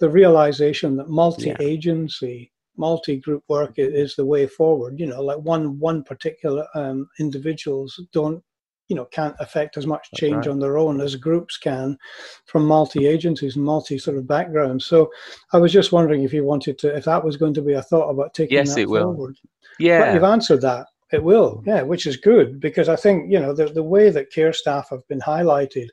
the 0.00 0.08
realization 0.08 0.96
that 0.96 1.08
multi 1.08 1.54
agency, 1.60 2.50
yeah. 2.52 2.78
multi 2.78 3.16
group 3.16 3.42
work 3.48 3.74
is 3.76 4.16
the 4.16 4.26
way 4.26 4.46
forward. 4.46 4.98
You 4.98 5.06
know, 5.06 5.22
like 5.22 5.38
one 5.38 5.78
one 5.78 6.02
particular 6.02 6.66
um, 6.74 7.08
individuals 7.18 8.00
don't 8.12 8.42
you 8.88 8.96
know 8.96 9.06
can't 9.06 9.34
affect 9.40 9.78
as 9.78 9.86
much 9.86 10.10
change 10.14 10.46
right. 10.46 10.48
on 10.48 10.58
their 10.58 10.76
own 10.76 11.00
as 11.00 11.16
groups 11.16 11.56
can 11.56 11.96
from 12.44 12.66
multi 12.66 13.06
agencies 13.06 13.56
and 13.56 13.64
multi 13.64 13.96
sort 13.96 14.18
of 14.18 14.28
backgrounds 14.28 14.84
so 14.84 15.10
i 15.54 15.56
was 15.56 15.72
just 15.72 15.90
wondering 15.90 16.22
if 16.22 16.34
you 16.34 16.44
wanted 16.44 16.76
to 16.76 16.94
if 16.94 17.06
that 17.06 17.24
was 17.24 17.38
going 17.38 17.54
to 17.54 17.62
be 17.62 17.72
a 17.72 17.80
thought 17.80 18.10
about 18.10 18.34
taking 18.34 18.58
yes, 18.58 18.74
that 18.74 18.82
it 18.82 18.88
forward 18.88 19.16
will. 19.16 19.50
yeah 19.78 20.00
but 20.00 20.12
you've 20.12 20.22
answered 20.22 20.60
that 20.60 20.86
it 21.14 21.22
will, 21.22 21.62
yeah, 21.64 21.82
which 21.82 22.06
is 22.06 22.16
good 22.16 22.60
because 22.60 22.88
I 22.88 22.96
think 22.96 23.30
you 23.30 23.38
know 23.38 23.54
the 23.54 23.66
the 23.66 23.82
way 23.82 24.10
that 24.10 24.32
care 24.32 24.52
staff 24.52 24.88
have 24.90 25.06
been 25.08 25.20
highlighted, 25.20 25.88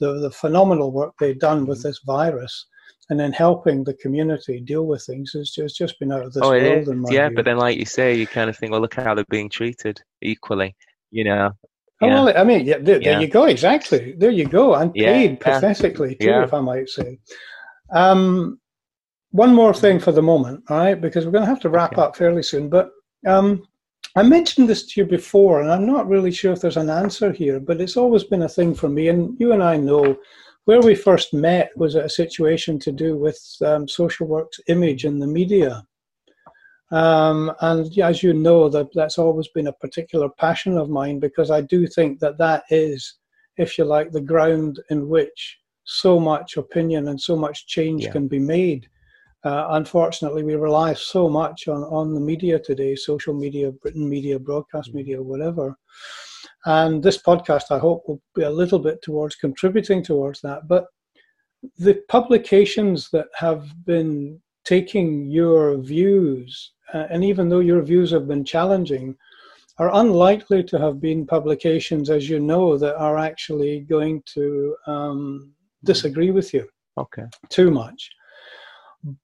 the 0.00 0.14
the 0.18 0.30
phenomenal 0.30 0.90
work 0.90 1.14
they've 1.18 1.38
done 1.38 1.66
with 1.66 1.78
mm-hmm. 1.80 1.88
this 1.88 2.00
virus, 2.06 2.66
and 3.10 3.18
then 3.18 3.32
helping 3.32 3.84
the 3.84 3.94
community 3.94 4.60
deal 4.60 4.86
with 4.86 5.04
things 5.04 5.32
has 5.32 5.50
just 5.50 5.76
just 5.76 5.98
been 5.98 6.12
out 6.12 6.24
of 6.24 6.32
this 6.32 6.42
oh, 6.42 6.50
world. 6.50 6.88
yeah, 7.10 7.28
view. 7.28 7.36
but 7.36 7.44
then 7.44 7.58
like 7.58 7.78
you 7.78 7.84
say, 7.84 8.14
you 8.14 8.26
kind 8.26 8.48
of 8.48 8.56
think, 8.56 8.72
well, 8.72 8.80
look 8.80 8.94
how 8.94 9.14
they're 9.14 9.24
being 9.28 9.50
treated 9.50 10.00
equally, 10.22 10.74
you 11.10 11.24
know. 11.24 11.50
Oh, 12.00 12.08
well, 12.08 12.36
I 12.36 12.42
mean, 12.42 12.66
yeah, 12.66 12.78
there, 12.80 13.00
yeah. 13.00 13.12
there, 13.12 13.20
you 13.20 13.28
go, 13.28 13.44
exactly. 13.44 14.14
There 14.18 14.30
you 14.30 14.46
go, 14.46 14.74
and 14.74 14.92
paid 14.92 15.40
pathetically 15.40 16.16
too, 16.16 16.30
if 16.30 16.52
I 16.52 16.60
might 16.60 16.88
say. 16.88 17.18
Um, 17.92 18.58
one 19.30 19.54
more 19.54 19.72
thing 19.72 19.98
for 19.98 20.12
the 20.12 20.22
moment, 20.22 20.64
all 20.68 20.78
right, 20.78 21.00
because 21.00 21.24
we're 21.24 21.32
going 21.32 21.44
to 21.44 21.50
have 21.50 21.60
to 21.60 21.70
wrap 21.70 21.92
okay. 21.92 22.02
up 22.02 22.16
fairly 22.16 22.42
soon. 22.42 22.68
But 22.68 22.90
um, 23.26 23.62
I 24.14 24.22
mentioned 24.22 24.68
this 24.68 24.84
to 24.86 25.00
you 25.00 25.06
before, 25.06 25.60
and 25.60 25.70
I'm 25.70 25.86
not 25.86 26.08
really 26.08 26.32
sure 26.32 26.52
if 26.52 26.60
there's 26.60 26.76
an 26.76 26.90
answer 26.90 27.32
here, 27.32 27.58
but 27.58 27.80
it's 27.80 27.96
always 27.96 28.24
been 28.24 28.42
a 28.42 28.48
thing 28.48 28.74
for 28.74 28.88
me. 28.88 29.08
And 29.08 29.36
you 29.38 29.52
and 29.52 29.62
I 29.62 29.76
know 29.76 30.18
where 30.64 30.80
we 30.80 30.94
first 30.94 31.34
met 31.34 31.70
was 31.76 31.94
a 31.94 32.08
situation 32.08 32.78
to 32.78 32.92
do 32.92 33.16
with 33.16 33.40
um, 33.64 33.88
social 33.88 34.26
work's 34.26 34.60
image 34.68 35.04
in 35.04 35.18
the 35.18 35.26
media. 35.26 35.84
Um, 36.90 37.50
and 37.60 37.98
as 37.98 38.22
you 38.22 38.34
know, 38.34 38.68
that 38.68 38.88
that's 38.94 39.18
always 39.18 39.48
been 39.48 39.68
a 39.68 39.72
particular 39.72 40.28
passion 40.28 40.76
of 40.76 40.90
mine 40.90 41.18
because 41.18 41.50
I 41.50 41.62
do 41.62 41.86
think 41.86 42.20
that 42.20 42.38
that 42.38 42.64
is, 42.70 43.18
if 43.56 43.78
you 43.78 43.84
like, 43.84 44.12
the 44.12 44.20
ground 44.20 44.78
in 44.90 45.08
which 45.08 45.58
so 45.84 46.20
much 46.20 46.56
opinion 46.56 47.08
and 47.08 47.20
so 47.20 47.34
much 47.34 47.66
change 47.66 48.04
yeah. 48.04 48.12
can 48.12 48.28
be 48.28 48.38
made. 48.38 48.88
Uh, 49.44 49.68
unfortunately, 49.70 50.44
we 50.44 50.54
rely 50.54 50.94
so 50.94 51.28
much 51.28 51.66
on, 51.66 51.82
on 51.84 52.14
the 52.14 52.20
media 52.20 52.58
today 52.58 52.94
social 52.94 53.34
media, 53.34 53.72
Britain 53.72 54.08
media, 54.08 54.38
broadcast 54.38 54.90
mm-hmm. 54.90 54.98
media, 54.98 55.22
whatever. 55.22 55.76
And 56.64 57.02
this 57.02 57.20
podcast, 57.20 57.70
I 57.70 57.78
hope, 57.78 58.04
will 58.06 58.20
be 58.34 58.42
a 58.42 58.50
little 58.50 58.78
bit 58.78 59.02
towards 59.02 59.36
contributing 59.36 60.02
towards 60.02 60.40
that. 60.42 60.68
But 60.68 60.86
the 61.78 62.02
publications 62.08 63.08
that 63.10 63.26
have 63.34 63.66
been 63.84 64.40
taking 64.64 65.30
your 65.30 65.78
views, 65.78 66.72
uh, 66.94 67.06
and 67.10 67.24
even 67.24 67.48
though 67.48 67.60
your 67.60 67.82
views 67.82 68.10
have 68.12 68.28
been 68.28 68.44
challenging, 68.44 69.16
are 69.78 69.90
unlikely 69.94 70.62
to 70.62 70.78
have 70.78 71.00
been 71.00 71.26
publications, 71.26 72.10
as 72.10 72.28
you 72.28 72.38
know, 72.38 72.76
that 72.76 72.96
are 72.96 73.18
actually 73.18 73.80
going 73.80 74.22
to 74.26 74.76
um, 74.86 75.52
disagree 75.84 76.30
with 76.30 76.52
you. 76.54 76.68
Okay. 76.98 77.24
Too 77.48 77.70
much. 77.70 78.10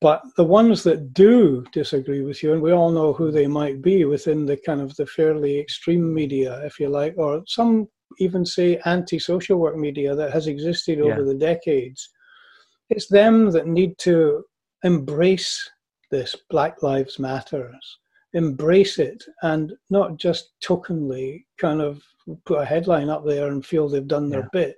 But 0.00 0.22
the 0.36 0.44
ones 0.44 0.82
that 0.82 1.14
do 1.14 1.64
disagree 1.72 2.22
with 2.22 2.42
you, 2.42 2.52
and 2.52 2.60
we 2.60 2.72
all 2.72 2.90
know 2.90 3.12
who 3.12 3.30
they 3.30 3.46
might 3.46 3.80
be 3.80 4.04
within 4.04 4.44
the 4.44 4.56
kind 4.56 4.80
of 4.80 4.94
the 4.96 5.06
fairly 5.06 5.58
extreme 5.58 6.12
media, 6.12 6.60
if 6.64 6.80
you 6.80 6.88
like, 6.88 7.14
or 7.16 7.42
some 7.46 7.88
even 8.18 8.44
say 8.44 8.80
anti-social 8.86 9.58
work 9.58 9.76
media 9.76 10.16
that 10.16 10.32
has 10.32 10.46
existed 10.48 11.00
over 11.00 11.20
yeah. 11.20 11.26
the 11.26 11.34
decades, 11.34 12.08
it's 12.90 13.06
them 13.06 13.50
that 13.50 13.68
need 13.68 13.96
to 13.98 14.42
embrace 14.82 15.70
this 16.10 16.34
Black 16.50 16.82
Lives 16.82 17.18
Matters, 17.18 17.98
embrace 18.32 18.98
it, 18.98 19.22
and 19.42 19.74
not 19.90 20.16
just 20.16 20.52
tokenly 20.60 21.44
kind 21.58 21.80
of 21.80 22.02
put 22.46 22.62
a 22.62 22.64
headline 22.64 23.10
up 23.10 23.24
there 23.24 23.48
and 23.48 23.64
feel 23.64 23.88
they've 23.88 24.08
done 24.08 24.30
yeah. 24.30 24.40
their 24.40 24.48
bit. 24.52 24.76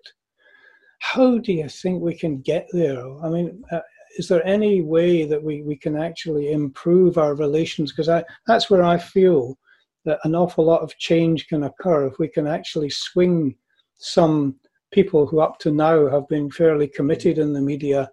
How 1.00 1.38
do 1.38 1.52
you 1.52 1.68
think 1.68 2.02
we 2.02 2.14
can 2.14 2.42
get 2.42 2.66
there? 2.72 3.02
I 3.24 3.30
mean, 3.30 3.62
uh, 3.72 3.80
is 4.18 4.28
there 4.28 4.46
any 4.46 4.82
way 4.82 5.24
that 5.24 5.42
we, 5.42 5.62
we 5.62 5.76
can 5.76 5.96
actually 5.96 6.52
improve 6.52 7.18
our 7.18 7.34
relations? 7.34 7.92
Because 7.92 8.24
that's 8.46 8.70
where 8.70 8.82
I 8.82 8.98
feel 8.98 9.58
that 10.04 10.18
an 10.24 10.34
awful 10.34 10.64
lot 10.64 10.82
of 10.82 10.96
change 10.98 11.46
can 11.48 11.64
occur 11.64 12.06
if 12.06 12.18
we 12.18 12.28
can 12.28 12.46
actually 12.46 12.90
swing 12.90 13.54
some 13.98 14.56
people 14.92 15.26
who 15.26 15.40
up 15.40 15.58
to 15.58 15.70
now 15.70 16.08
have 16.08 16.26
been 16.28 16.50
fairly 16.50 16.88
committed 16.88 17.38
in 17.38 17.52
the 17.52 17.60
media 17.60 18.08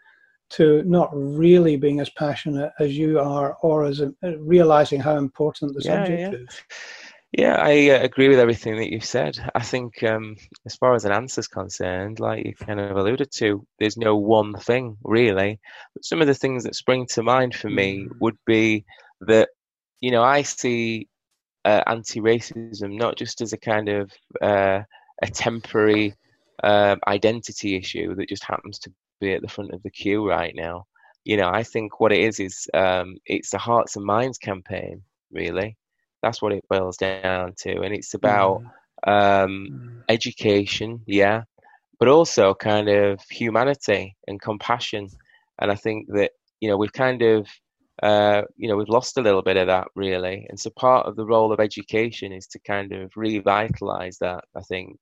to 0.49 0.83
not 0.83 1.09
really 1.13 1.75
being 1.75 1.99
as 1.99 2.09
passionate 2.11 2.71
as 2.79 2.97
you 2.97 3.19
are 3.19 3.57
or 3.61 3.85
as 3.85 4.01
uh, 4.01 4.09
realizing 4.39 4.99
how 4.99 5.17
important 5.17 5.73
the 5.73 5.81
yeah, 5.83 6.05
subject 6.05 6.19
yeah. 6.21 6.39
is. 6.39 6.61
Yeah, 7.33 7.57
I 7.59 7.89
uh, 7.89 8.03
agree 8.03 8.29
with 8.29 8.39
everything 8.39 8.77
that 8.77 8.89
you've 8.89 9.03
said. 9.05 9.37
I 9.53 9.61
think, 9.61 10.01
um, 10.03 10.37
as 10.65 10.75
far 10.75 10.95
as 10.95 11.03
an 11.05 11.11
answer 11.11 11.41
is 11.41 11.47
concerned, 11.47 12.19
like 12.19 12.45
you 12.45 12.55
kind 12.55 12.79
of 12.79 12.95
alluded 12.95 13.31
to, 13.33 13.65
there's 13.79 13.97
no 13.97 14.15
one 14.15 14.53
thing 14.55 14.97
really. 15.03 15.59
But 15.93 16.05
some 16.05 16.21
of 16.21 16.27
the 16.27 16.33
things 16.33 16.63
that 16.63 16.75
spring 16.75 17.05
to 17.07 17.23
mind 17.23 17.53
for 17.53 17.69
me 17.69 18.07
would 18.21 18.37
be 18.45 18.85
that, 19.21 19.49
you 19.99 20.11
know, 20.11 20.23
I 20.23 20.43
see 20.43 21.09
uh, 21.65 21.83
anti-racism 21.85 22.97
not 22.97 23.17
just 23.17 23.41
as 23.41 23.51
a 23.51 23.57
kind 23.57 23.89
of 23.89 24.11
uh, 24.41 24.81
a 25.21 25.27
temporary 25.27 26.13
uh, 26.63 26.95
identity 27.07 27.75
issue 27.75 28.15
that 28.15 28.29
just 28.29 28.45
happens 28.45 28.79
to 28.79 28.93
be 29.19 29.33
at 29.33 29.41
the 29.41 29.49
front 29.49 29.73
of 29.73 29.83
the 29.83 29.91
queue 29.91 30.27
right 30.27 30.55
now. 30.55 30.85
You 31.25 31.35
know, 31.37 31.49
I 31.49 31.63
think 31.63 31.99
what 31.99 32.13
it 32.13 32.21
is 32.21 32.39
is 32.39 32.67
um, 32.73 33.17
it's 33.25 33.53
a 33.53 33.57
hearts 33.57 33.97
and 33.97 34.05
minds 34.05 34.37
campaign, 34.37 35.03
really 35.31 35.75
that's 36.21 36.41
what 36.41 36.53
it 36.53 36.65
boils 36.69 36.97
down 36.97 37.53
to, 37.59 37.81
and 37.81 37.93
it's 37.93 38.13
about 38.13 38.61
mm. 39.05 39.43
um, 39.43 39.67
mm. 39.71 40.01
education, 40.09 41.01
yeah, 41.05 41.43
but 41.99 42.07
also 42.07 42.53
kind 42.53 42.89
of 42.89 43.19
humanity 43.29 44.15
and 44.27 44.41
compassion. 44.41 45.07
And 45.59 45.71
I 45.71 45.75
think 45.75 46.07
that 46.09 46.31
you 46.59 46.69
know 46.69 46.77
we've 46.77 46.93
kind 46.93 47.21
of 47.21 47.47
uh, 48.03 48.43
you 48.55 48.67
know 48.67 48.75
we've 48.75 48.89
lost 48.89 49.17
a 49.17 49.21
little 49.21 49.41
bit 49.41 49.57
of 49.57 49.67
that 49.67 49.87
really, 49.95 50.45
and 50.49 50.59
so 50.59 50.69
part 50.71 51.07
of 51.07 51.15
the 51.15 51.25
role 51.25 51.51
of 51.51 51.59
education 51.59 52.31
is 52.31 52.47
to 52.47 52.59
kind 52.59 52.91
of 52.91 53.11
revitalize 53.15 54.17
that. 54.19 54.43
I 54.55 54.61
think 54.61 54.97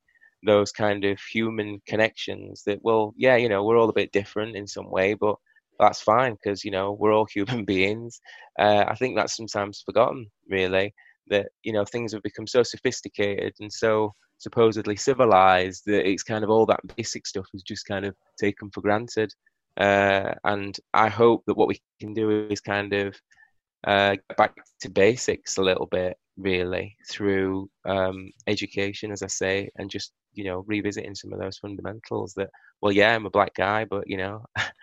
those 0.45 0.71
kind 0.71 1.03
of 1.05 1.19
human 1.19 1.81
connections 1.87 2.63
that 2.65 2.79
well 2.83 3.13
yeah 3.17 3.35
you 3.35 3.49
know 3.49 3.63
we're 3.63 3.77
all 3.77 3.89
a 3.89 3.93
bit 3.93 4.11
different 4.11 4.55
in 4.55 4.67
some 4.67 4.89
way 4.89 5.13
but 5.13 5.35
that's 5.79 6.01
fine 6.01 6.33
because 6.33 6.63
you 6.63 6.71
know 6.71 6.95
we're 6.99 7.13
all 7.13 7.25
human 7.33 7.65
beings 7.65 8.19
uh, 8.59 8.85
i 8.87 8.95
think 8.95 9.15
that's 9.15 9.35
sometimes 9.35 9.83
forgotten 9.85 10.25
really 10.49 10.93
that 11.27 11.47
you 11.63 11.73
know 11.73 11.85
things 11.85 12.13
have 12.13 12.23
become 12.23 12.47
so 12.47 12.63
sophisticated 12.63 13.53
and 13.59 13.71
so 13.71 14.13
supposedly 14.37 14.95
civilized 14.95 15.83
that 15.85 16.07
it's 16.07 16.23
kind 16.23 16.43
of 16.43 16.49
all 16.49 16.65
that 16.65 16.79
basic 16.95 17.25
stuff 17.25 17.47
is 17.53 17.63
just 17.63 17.85
kind 17.85 18.05
of 18.05 18.15
taken 18.39 18.69
for 18.71 18.81
granted. 18.81 19.31
Uh, 19.77 20.33
and 20.43 20.77
I 20.93 21.09
hope 21.09 21.43
that 21.47 21.57
what 21.57 21.67
we 21.67 21.79
can 21.99 22.13
do 22.13 22.47
is 22.49 22.61
kind 22.61 22.93
of 22.93 23.15
uh, 23.85 24.15
back 24.37 24.55
to 24.81 24.89
basics 24.89 25.57
a 25.57 25.61
little 25.61 25.87
bit, 25.87 26.17
really, 26.37 26.95
through 27.09 27.69
um, 27.85 28.31
education, 28.47 29.11
as 29.11 29.21
I 29.21 29.27
say, 29.27 29.69
and 29.77 29.89
just 29.89 30.11
you 30.33 30.43
know 30.43 30.63
revisiting 30.67 31.15
some 31.15 31.33
of 31.33 31.39
those 31.39 31.57
fundamentals. 31.57 32.33
That 32.35 32.49
well, 32.81 32.91
yeah, 32.91 33.15
I'm 33.15 33.25
a 33.25 33.31
black 33.31 33.53
guy, 33.55 33.85
but 33.85 34.07
you 34.07 34.17
know, 34.17 34.43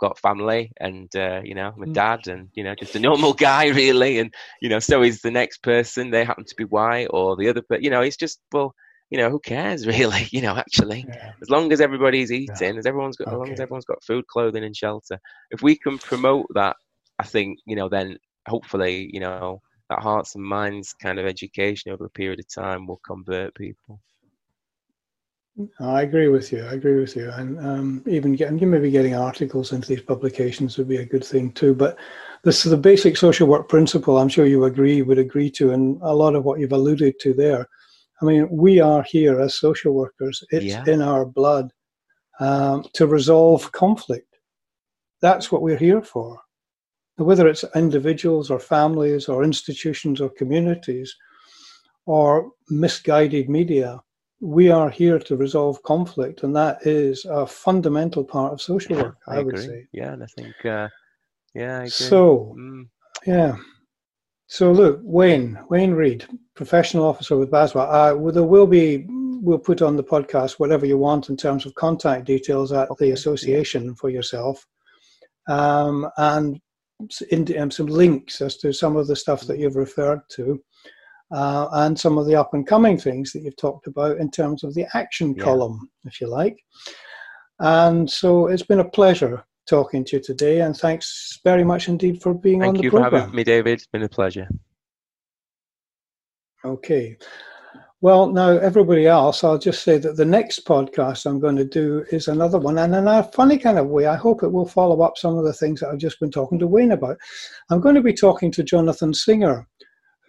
got 0.00 0.18
family 0.18 0.72
and 0.80 1.14
uh, 1.14 1.40
you 1.44 1.54
know 1.54 1.72
my 1.76 1.86
mm. 1.86 1.92
dad 1.92 2.26
and 2.26 2.48
you 2.54 2.64
know 2.64 2.74
just 2.74 2.96
a 2.96 3.00
normal 3.00 3.32
guy 3.48 3.66
really 3.66 4.18
and 4.18 4.32
you 4.60 4.68
know 4.68 4.78
so 4.78 5.02
is 5.02 5.20
the 5.20 5.30
next 5.30 5.62
person 5.62 6.10
they 6.10 6.24
happen 6.24 6.44
to 6.44 6.54
be 6.56 6.64
white 6.64 7.08
or 7.10 7.36
the 7.36 7.48
other 7.48 7.62
but 7.68 7.82
you 7.82 7.90
know 7.90 8.00
it's 8.00 8.16
just 8.16 8.40
well 8.52 8.74
you 9.10 9.18
know 9.18 9.30
who 9.30 9.38
cares 9.38 9.86
really 9.94 10.26
you 10.30 10.40
know 10.40 10.56
actually 10.56 11.04
yeah. 11.08 11.32
as 11.40 11.50
long 11.50 11.72
as 11.72 11.80
everybody's 11.80 12.32
eating 12.32 12.74
yeah. 12.74 12.78
as 12.78 12.86
everyone's 12.86 13.16
got 13.16 13.28
okay. 13.28 13.34
as 13.34 13.38
long 13.38 13.52
as 13.52 13.60
everyone's 13.60 13.84
got 13.84 14.02
food 14.02 14.26
clothing 14.26 14.64
and 14.64 14.76
shelter 14.76 15.18
if 15.50 15.62
we 15.62 15.76
can 15.76 15.98
promote 15.98 16.46
that 16.54 16.76
i 17.18 17.24
think 17.24 17.58
you 17.66 17.76
know 17.76 17.88
then 17.88 18.16
hopefully 18.48 19.10
you 19.12 19.20
know 19.20 19.60
that 19.90 20.00
hearts 20.00 20.34
and 20.36 20.44
minds 20.44 20.94
kind 20.94 21.18
of 21.18 21.26
education 21.26 21.92
over 21.92 22.04
a 22.04 22.10
period 22.10 22.38
of 22.38 22.46
time 22.52 22.86
will 22.86 23.00
convert 23.04 23.54
people 23.54 24.00
I 25.80 26.02
agree 26.02 26.28
with 26.28 26.52
you. 26.52 26.64
I 26.64 26.74
agree 26.74 27.00
with 27.00 27.16
you. 27.16 27.30
And 27.30 27.58
um, 27.58 28.04
even 28.06 28.34
getting 28.34 28.70
maybe 28.70 28.90
getting 28.90 29.14
articles 29.14 29.72
into 29.72 29.88
these 29.88 30.02
publications 30.02 30.78
would 30.78 30.88
be 30.88 30.98
a 30.98 31.04
good 31.04 31.24
thing 31.24 31.52
too. 31.52 31.74
But 31.74 31.98
this 32.44 32.64
is 32.64 32.70
the 32.70 32.76
basic 32.76 33.16
social 33.16 33.46
work 33.46 33.68
principle. 33.68 34.18
I'm 34.18 34.28
sure 34.28 34.46
you 34.46 34.64
agree 34.64 35.02
would 35.02 35.18
agree 35.18 35.50
to, 35.52 35.72
and 35.72 36.00
a 36.02 36.14
lot 36.14 36.34
of 36.34 36.44
what 36.44 36.60
you've 36.60 36.72
alluded 36.72 37.18
to 37.20 37.34
there. 37.34 37.66
I 38.22 38.24
mean, 38.24 38.48
we 38.50 38.80
are 38.80 39.02
here 39.02 39.40
as 39.40 39.58
social 39.58 39.94
workers. 39.94 40.42
It's 40.50 40.66
yeah. 40.66 40.84
in 40.86 41.02
our 41.02 41.24
blood 41.24 41.72
um, 42.38 42.84
to 42.94 43.06
resolve 43.06 43.70
conflict. 43.72 44.38
That's 45.20 45.50
what 45.50 45.62
we're 45.62 45.76
here 45.76 46.02
for. 46.02 46.38
Whether 47.16 47.48
it's 47.48 47.64
individuals 47.74 48.50
or 48.50 48.58
families 48.58 49.28
or 49.28 49.44
institutions 49.44 50.20
or 50.20 50.30
communities 50.30 51.14
or 52.06 52.50
misguided 52.70 53.50
media, 53.50 54.00
we 54.40 54.70
are 54.70 54.88
here 54.88 55.18
to 55.18 55.36
resolve 55.36 55.82
conflict, 55.82 56.42
and 56.42 56.56
that 56.56 56.86
is 56.86 57.26
a 57.26 57.46
fundamental 57.46 58.24
part 58.24 58.52
of 58.52 58.60
social 58.60 58.96
work. 58.96 59.18
I, 59.28 59.36
I 59.36 59.42
would 59.42 59.58
say. 59.58 59.86
Yeah, 59.92 60.12
and 60.12 60.22
I 60.22 60.26
think, 60.26 60.54
uh, 60.64 60.88
yeah, 61.54 61.80
I 61.80 61.86
So, 61.88 62.54
mm. 62.58 62.88
yeah. 63.26 63.56
So 64.46 64.72
look, 64.72 65.00
Wayne, 65.02 65.58
Wayne 65.68 65.92
Reid, 65.92 66.26
professional 66.54 67.04
officer 67.04 67.36
with 67.36 67.50
BASW. 67.50 67.76
Uh, 67.76 68.32
there 68.32 68.42
will 68.42 68.66
be, 68.66 69.06
we'll 69.08 69.58
put 69.58 69.82
on 69.82 69.94
the 69.94 70.02
podcast 70.02 70.58
whatever 70.58 70.86
you 70.86 70.98
want 70.98 71.28
in 71.28 71.36
terms 71.36 71.66
of 71.66 71.74
contact 71.74 72.24
details 72.24 72.72
at 72.72 72.90
okay. 72.90 73.06
the 73.06 73.10
association 73.12 73.84
yeah. 73.84 73.92
for 73.92 74.08
yourself, 74.08 74.66
um, 75.48 76.08
and 76.16 76.60
in, 77.30 77.58
um, 77.58 77.70
some 77.70 77.86
links 77.86 78.40
as 78.40 78.56
to 78.56 78.72
some 78.72 78.96
of 78.96 79.06
the 79.06 79.16
stuff 79.16 79.42
that 79.42 79.58
you've 79.58 79.76
referred 79.76 80.20
to 80.30 80.60
uh, 81.32 81.68
and 81.72 81.98
some 81.98 82.18
of 82.18 82.26
the 82.26 82.34
up 82.34 82.54
and 82.54 82.66
coming 82.66 82.98
things 82.98 83.32
that 83.32 83.40
you've 83.40 83.56
talked 83.56 83.86
about 83.86 84.18
in 84.18 84.30
terms 84.30 84.64
of 84.64 84.74
the 84.74 84.86
action 84.94 85.34
yeah. 85.36 85.44
column, 85.44 85.88
if 86.04 86.20
you 86.20 86.26
like. 86.26 86.58
And 87.60 88.10
so 88.10 88.46
it's 88.46 88.62
been 88.62 88.80
a 88.80 88.88
pleasure 88.88 89.44
talking 89.68 90.04
to 90.04 90.16
you 90.16 90.22
today, 90.22 90.60
and 90.62 90.76
thanks 90.76 91.38
very 91.44 91.64
much 91.64 91.88
indeed 91.88 92.20
for 92.22 92.34
being 92.34 92.60
Thank 92.60 92.78
on 92.78 92.82
the 92.82 92.90
program. 92.90 93.02
Thank 93.02 93.12
you 93.12 93.18
for 93.18 93.20
having 93.20 93.36
me, 93.36 93.44
David. 93.44 93.72
It's 93.74 93.86
been 93.86 94.02
a 94.02 94.08
pleasure. 94.08 94.48
Okay. 96.64 97.16
Well, 98.02 98.32
now, 98.32 98.48
everybody 98.48 99.06
else, 99.06 99.44
I'll 99.44 99.58
just 99.58 99.82
say 99.82 99.98
that 99.98 100.16
the 100.16 100.24
next 100.24 100.64
podcast 100.64 101.26
I'm 101.26 101.38
going 101.38 101.56
to 101.56 101.66
do 101.66 102.02
is 102.10 102.28
another 102.28 102.58
one. 102.58 102.78
And 102.78 102.94
in 102.94 103.06
a 103.06 103.24
funny 103.24 103.58
kind 103.58 103.78
of 103.78 103.88
way, 103.88 104.06
I 104.06 104.16
hope 104.16 104.42
it 104.42 104.50
will 104.50 104.66
follow 104.66 105.02
up 105.02 105.18
some 105.18 105.36
of 105.36 105.44
the 105.44 105.52
things 105.52 105.80
that 105.80 105.90
I've 105.90 105.98
just 105.98 106.18
been 106.18 106.30
talking 106.30 106.58
to 106.60 106.66
Wayne 106.66 106.92
about. 106.92 107.18
I'm 107.68 107.80
going 107.80 107.94
to 107.94 108.02
be 108.02 108.14
talking 108.14 108.50
to 108.52 108.62
Jonathan 108.62 109.12
Singer, 109.12 109.68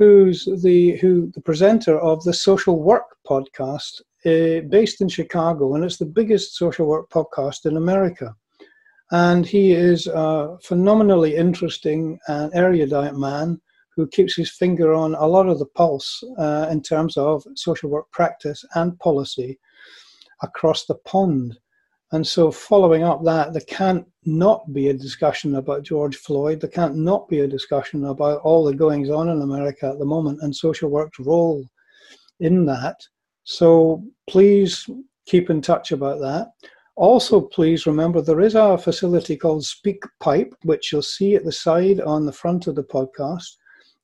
who's 0.02 0.46
the 0.64 0.98
who 0.98 1.32
the 1.36 1.42
presenter 1.42 2.00
of 2.00 2.24
the 2.24 2.34
Social 2.34 2.82
Work 2.82 3.18
podcast, 3.30 4.02
uh, 4.26 4.66
based 4.68 5.00
in 5.00 5.08
Chicago, 5.08 5.76
and 5.76 5.84
it's 5.84 5.98
the 5.98 6.08
biggest 6.20 6.56
social 6.56 6.88
work 6.88 7.08
podcast 7.12 7.68
in 7.68 7.78
America. 7.78 8.36
And 9.12 9.46
he 9.46 9.74
is 9.74 10.08
a 10.08 10.58
phenomenally 10.64 11.36
interesting 11.36 12.18
and 12.28 12.52
erudite 12.56 13.14
man 13.14 13.62
who 13.96 14.08
keeps 14.08 14.36
his 14.36 14.50
finger 14.50 14.92
on 14.92 15.14
a 15.14 15.28
lot 15.28 15.48
of 15.48 15.60
the 15.60 15.68
pulse 15.68 16.24
uh, 16.40 16.68
in 16.72 16.82
terms 16.82 17.16
of 17.16 17.44
social 17.56 17.92
work 17.92 18.10
practice 18.12 18.66
and 18.74 18.98
policy 18.98 19.60
across 20.42 20.86
the 20.86 20.96
pond. 21.06 21.60
And 22.14 22.28
so, 22.28 22.52
following 22.52 23.04
up 23.04 23.24
that, 23.24 23.54
there 23.54 23.62
can't 23.62 24.06
not 24.26 24.74
be 24.74 24.90
a 24.90 24.94
discussion 24.94 25.56
about 25.56 25.84
George 25.84 26.18
Floyd. 26.18 26.60
There 26.60 26.70
can't 26.70 26.96
not 26.96 27.30
be 27.30 27.40
a 27.40 27.48
discussion 27.48 28.06
about 28.06 28.42
all 28.42 28.66
the 28.66 28.76
goings 28.76 29.10
on 29.10 29.30
in 29.30 29.42
America 29.42 29.88
at 29.88 29.98
the 29.98 30.06
moment 30.06 30.40
and 30.42 30.54
social 30.54 30.90
work's 30.90 31.20
role 31.20 31.66
in 32.42 32.66
that. 32.66 32.98
So, 33.46 34.04
please 34.30 34.90
keep 35.26 35.50
in 35.50 35.62
touch 35.62 35.94
about 35.94 36.20
that. 36.20 36.52
Also, 36.98 37.40
please 37.40 37.88
remember 37.88 38.22
there 38.22 38.42
is 38.42 38.56
a 38.56 38.78
facility 38.78 39.38
called 39.38 39.64
Speak 39.64 40.04
Pipe, 40.20 40.54
which 40.64 40.92
you'll 40.92 41.02
see 41.02 41.36
at 41.36 41.46
the 41.46 41.52
side 41.52 42.02
on 42.02 42.26
the 42.26 42.34
front 42.34 42.68
of 42.68 42.76
the 42.76 42.84
podcast. 42.84 43.56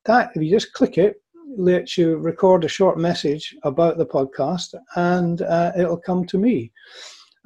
That, 0.06 0.32
if 0.34 0.42
you 0.42 0.50
just 0.50 0.72
click 0.72 0.98
it, 0.98 1.22
lets 1.58 1.98
you 1.98 2.18
record 2.18 2.64
a 2.64 2.70
short 2.70 2.98
message 2.98 3.54
about 3.64 3.98
the 3.98 4.06
podcast 4.06 4.74
and 4.96 5.42
uh, 5.42 5.74
it'll 5.78 5.98
come 5.98 6.26
to 6.26 6.38
me 6.38 6.72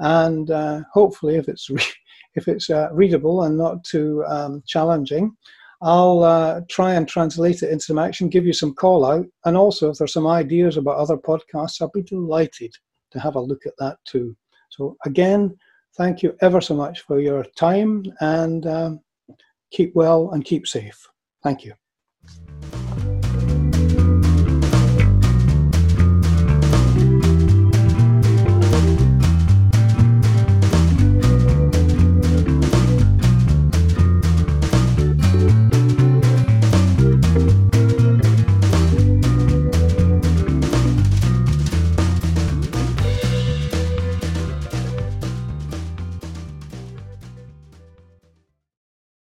and 0.02 0.49
uh, 0.52 0.82
hopefully, 0.91 1.38
if 1.38 1.47
it's 1.47 1.70
re- 1.70 1.82
if 2.36 2.47
it's 2.47 2.70
uh, 2.70 2.89
readable 2.91 3.43
and 3.43 3.58
not 3.58 3.84
too 3.84 4.24
um, 4.28 4.64
challenging, 4.66 5.36
I'll 5.82 6.24
uh, 6.24 6.62
try 6.70 6.93
and 6.93 7.08
translate 7.08 7.64
it 7.64 7.72
into 7.72 7.86
some 7.86 7.99
action, 7.99 8.30
give 8.30 8.45
you 8.45 8.54
some 8.54 8.74
call 8.74 9.06
out, 9.06 9.26
and 9.45 9.58
also 9.58 9.89
if 9.89 9.97
there's 9.97 10.14
some 10.14 10.28
ideas 10.28 10.78
about 10.78 10.97
other 10.97 11.18
podcasts, 11.18 11.82
I'll 11.82 11.91
be 11.93 12.04
delighted 12.04 12.74
to 13.12 13.20
have 13.20 13.36
a 13.36 13.41
look 13.41 13.66
at 13.66 13.74
that 13.80 13.97
too. 14.06 14.36
So 14.70 14.95
again, 15.06 15.58
thank 15.97 16.24
you 16.24 16.36
ever 16.41 16.62
so 16.62 16.76
much 16.76 17.02
for 17.02 17.20
your 17.20 17.43
time, 17.56 18.04
and 18.22 18.66
um, 18.66 18.99
keep 19.72 19.95
well 19.95 20.32
and 20.32 20.45
keep 20.45 20.68
safe. 20.68 21.08
Thank 21.43 21.66
you. 21.66 21.74